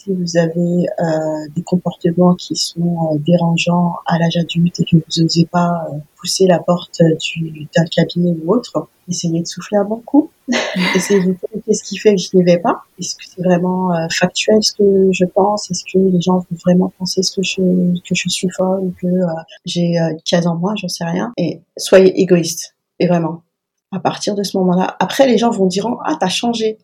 [0.00, 4.96] si vous avez euh, des comportements qui sont euh, dérangeants à l'âge adulte et que
[4.96, 9.84] vous n'osez pas euh, pousser la porte d'un cabinet ou autre, essayez de souffler un
[9.84, 10.30] bon coup.
[10.94, 11.36] essayez de vous
[11.66, 12.82] qu'est-ce qui fait que je n'y vais pas.
[12.98, 15.70] Est-ce que c'est vraiment factuel ce que je pense?
[15.70, 17.60] Est-ce que les gens vont vraiment penser ce que je,
[18.00, 19.06] que je suis folle ou que
[19.64, 20.74] j'ai une case en moi?
[20.76, 21.32] J'en sais rien.
[21.36, 22.74] Et soyez égoïste.
[22.98, 23.42] Et vraiment,
[23.92, 26.78] à partir de ce moment-là, après les gens vont dire ah t'as changé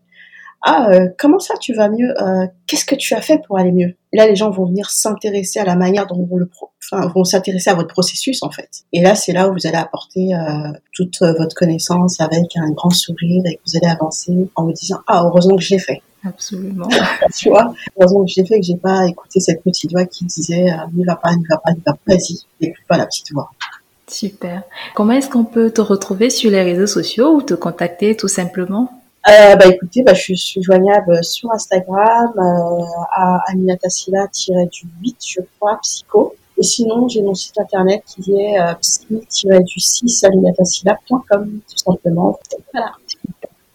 [0.63, 3.73] ah euh, comment ça tu vas mieux euh, qu'est-ce que tu as fait pour aller
[3.73, 3.95] mieux?
[4.13, 6.51] Et là les gens vont venir s'intéresser à la manière dont vous le
[6.83, 8.69] enfin vont s'intéresser à votre processus en fait.
[8.93, 12.91] Et là c'est là où vous allez apporter euh, toute votre connaissance avec un grand
[12.91, 16.03] sourire et que vous allez avancer en vous disant ah heureusement que je l'ai fait.
[16.25, 16.89] Absolument
[17.37, 20.25] tu vois heureusement que je l'ai fait que j'ai pas écouté cette petite voix qui
[20.25, 23.33] disait n'y va pas n'y va pas n'y va pas vas-y n'écoute pas la petite
[23.33, 23.51] voix
[24.09, 24.63] Super.
[24.95, 28.91] Comment est-ce qu'on peut te retrouver sur les réseaux sociaux ou te contacter tout simplement?
[29.29, 36.35] Euh, bah écoutez, bah, je suis joignable sur Instagram euh, à aminatassila-du8, je crois, psycho.
[36.59, 42.39] Et sinon, j'ai mon site internet qui est euh, psy-du6 aminatassila.com, tout simplement.
[42.73, 42.93] Voilà.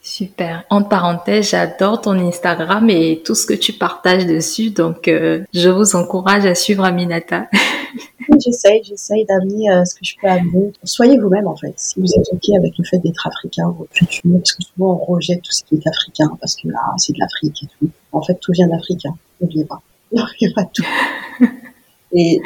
[0.01, 0.63] Super.
[0.71, 4.71] En parenthèse, j'adore ton Instagram et tout ce que tu partages dessus.
[4.71, 7.47] Donc, euh, je vous encourage à suivre Aminata.
[8.43, 10.73] j'essaye, j'essaye d'amener euh, ce que je peux amener.
[10.83, 11.73] Soyez vous-même en fait.
[11.77, 15.13] Si vous êtes ok avec le fait d'être africain ou culture, parce que souvent on
[15.13, 17.89] rejette tout ce qui est africain parce que là c'est de l'Afrique et tout.
[18.11, 19.05] En fait, tout vient d'Afrique.
[19.05, 19.15] Hein.
[19.39, 19.81] N'oubliez pas.
[20.11, 20.85] N'oubliez pas tout.
[22.13, 22.41] Et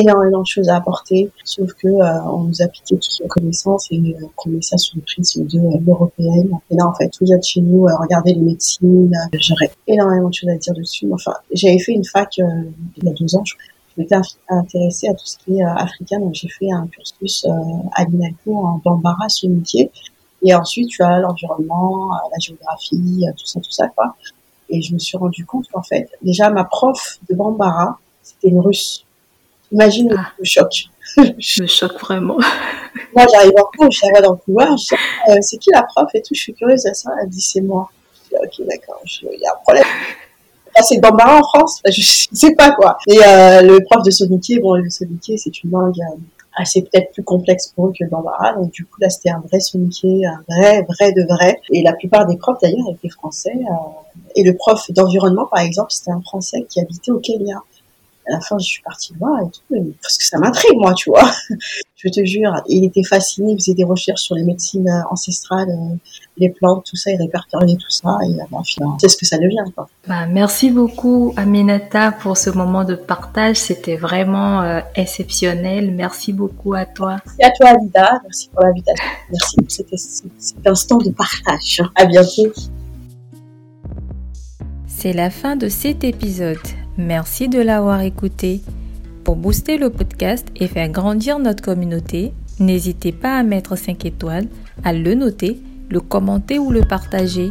[0.00, 3.88] énormément de choses à apporter, sauf que euh, on nous a piqué toutes nos connaissances
[3.90, 6.50] et euh, qu'on met ça sous le prisme de euh, l'européenne.
[6.70, 7.84] Et là, en fait, vient de chez nous.
[7.84, 9.16] regardez les médecines.
[9.34, 11.08] J'aurais énormément de choses à dire dessus.
[11.12, 13.44] Enfin, j'avais fait une fac il y a deux ans.
[13.44, 13.54] Je,
[13.96, 14.16] m'étais
[14.48, 17.46] intéressée à tout ce qui est africain, donc j'ai fait un cursus
[17.92, 19.88] à l'INALCO en Bambara, métier.
[20.42, 24.16] Et ensuite, tu as l'environnement, la géographie, tout ça, tout ça, quoi.
[24.68, 28.60] Et je me suis rendu compte qu'en fait, déjà, ma prof de Bambara, c'était une
[28.60, 29.04] russe.
[29.70, 30.32] Imagine ah.
[30.38, 30.86] le choc.
[31.16, 32.38] le choc vraiment.
[33.14, 35.00] moi, j'arrive en cours, je dans le couloir, je dis,
[35.30, 37.10] euh, c'est qui la prof et tout, je suis curieuse à ça.
[37.22, 37.90] Elle dit, c'est moi.
[38.24, 39.84] Je dis, ok, d'accord, il y a un problème.
[40.82, 42.98] c'est Bambara en France, je, sais pas quoi.
[43.06, 46.16] Et euh, le prof de soniquier, bon, le soniquier, c'est une langue euh,
[46.56, 48.54] assez peut-être plus complexe pour eux que le Bambara.
[48.54, 51.60] Donc du coup, là, c'était un vrai soniquier, un vrai, vrai de vrai.
[51.70, 53.54] Et la plupart des profs, d'ailleurs, étaient français.
[54.34, 57.62] et le prof d'environnement, par exemple, c'était un Français qui habitait au Kenya
[58.26, 61.10] à la fin, je suis partie voir et tout, parce que ça m'intrigue, moi, tu
[61.10, 61.30] vois.
[61.96, 65.68] je te jure, il était fasciné, il faisait des recherches sur les médecines euh, ancestrales,
[65.70, 65.96] euh,
[66.36, 69.38] les plantes, tout ça, il répertoriait tout ça, et là, finalement, c'est ce que ça
[69.38, 69.88] devient, quoi.
[70.06, 73.56] Bah, merci beaucoup, Aminata, pour ce moment de partage.
[73.56, 75.92] C'était vraiment euh, exceptionnel.
[75.92, 77.16] Merci beaucoup à toi.
[77.38, 78.20] Merci à toi, Alida.
[78.22, 79.04] Merci pour l'invitation.
[79.30, 79.88] Merci pour cet,
[80.38, 81.82] cet instant de partage.
[81.94, 82.52] À bientôt.
[84.86, 86.83] C'est la fin de cet épisode.
[86.96, 88.62] Merci de l'avoir écouté.
[89.24, 94.46] Pour booster le podcast et faire grandir notre communauté, n'hésitez pas à mettre 5 étoiles,
[94.84, 97.50] à le noter, le commenter ou le partager.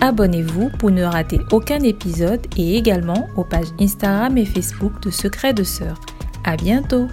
[0.00, 5.54] Abonnez-vous pour ne rater aucun épisode et également aux pages Instagram et Facebook de Secrets
[5.54, 6.00] de Sœurs.
[6.44, 7.08] À bientôt!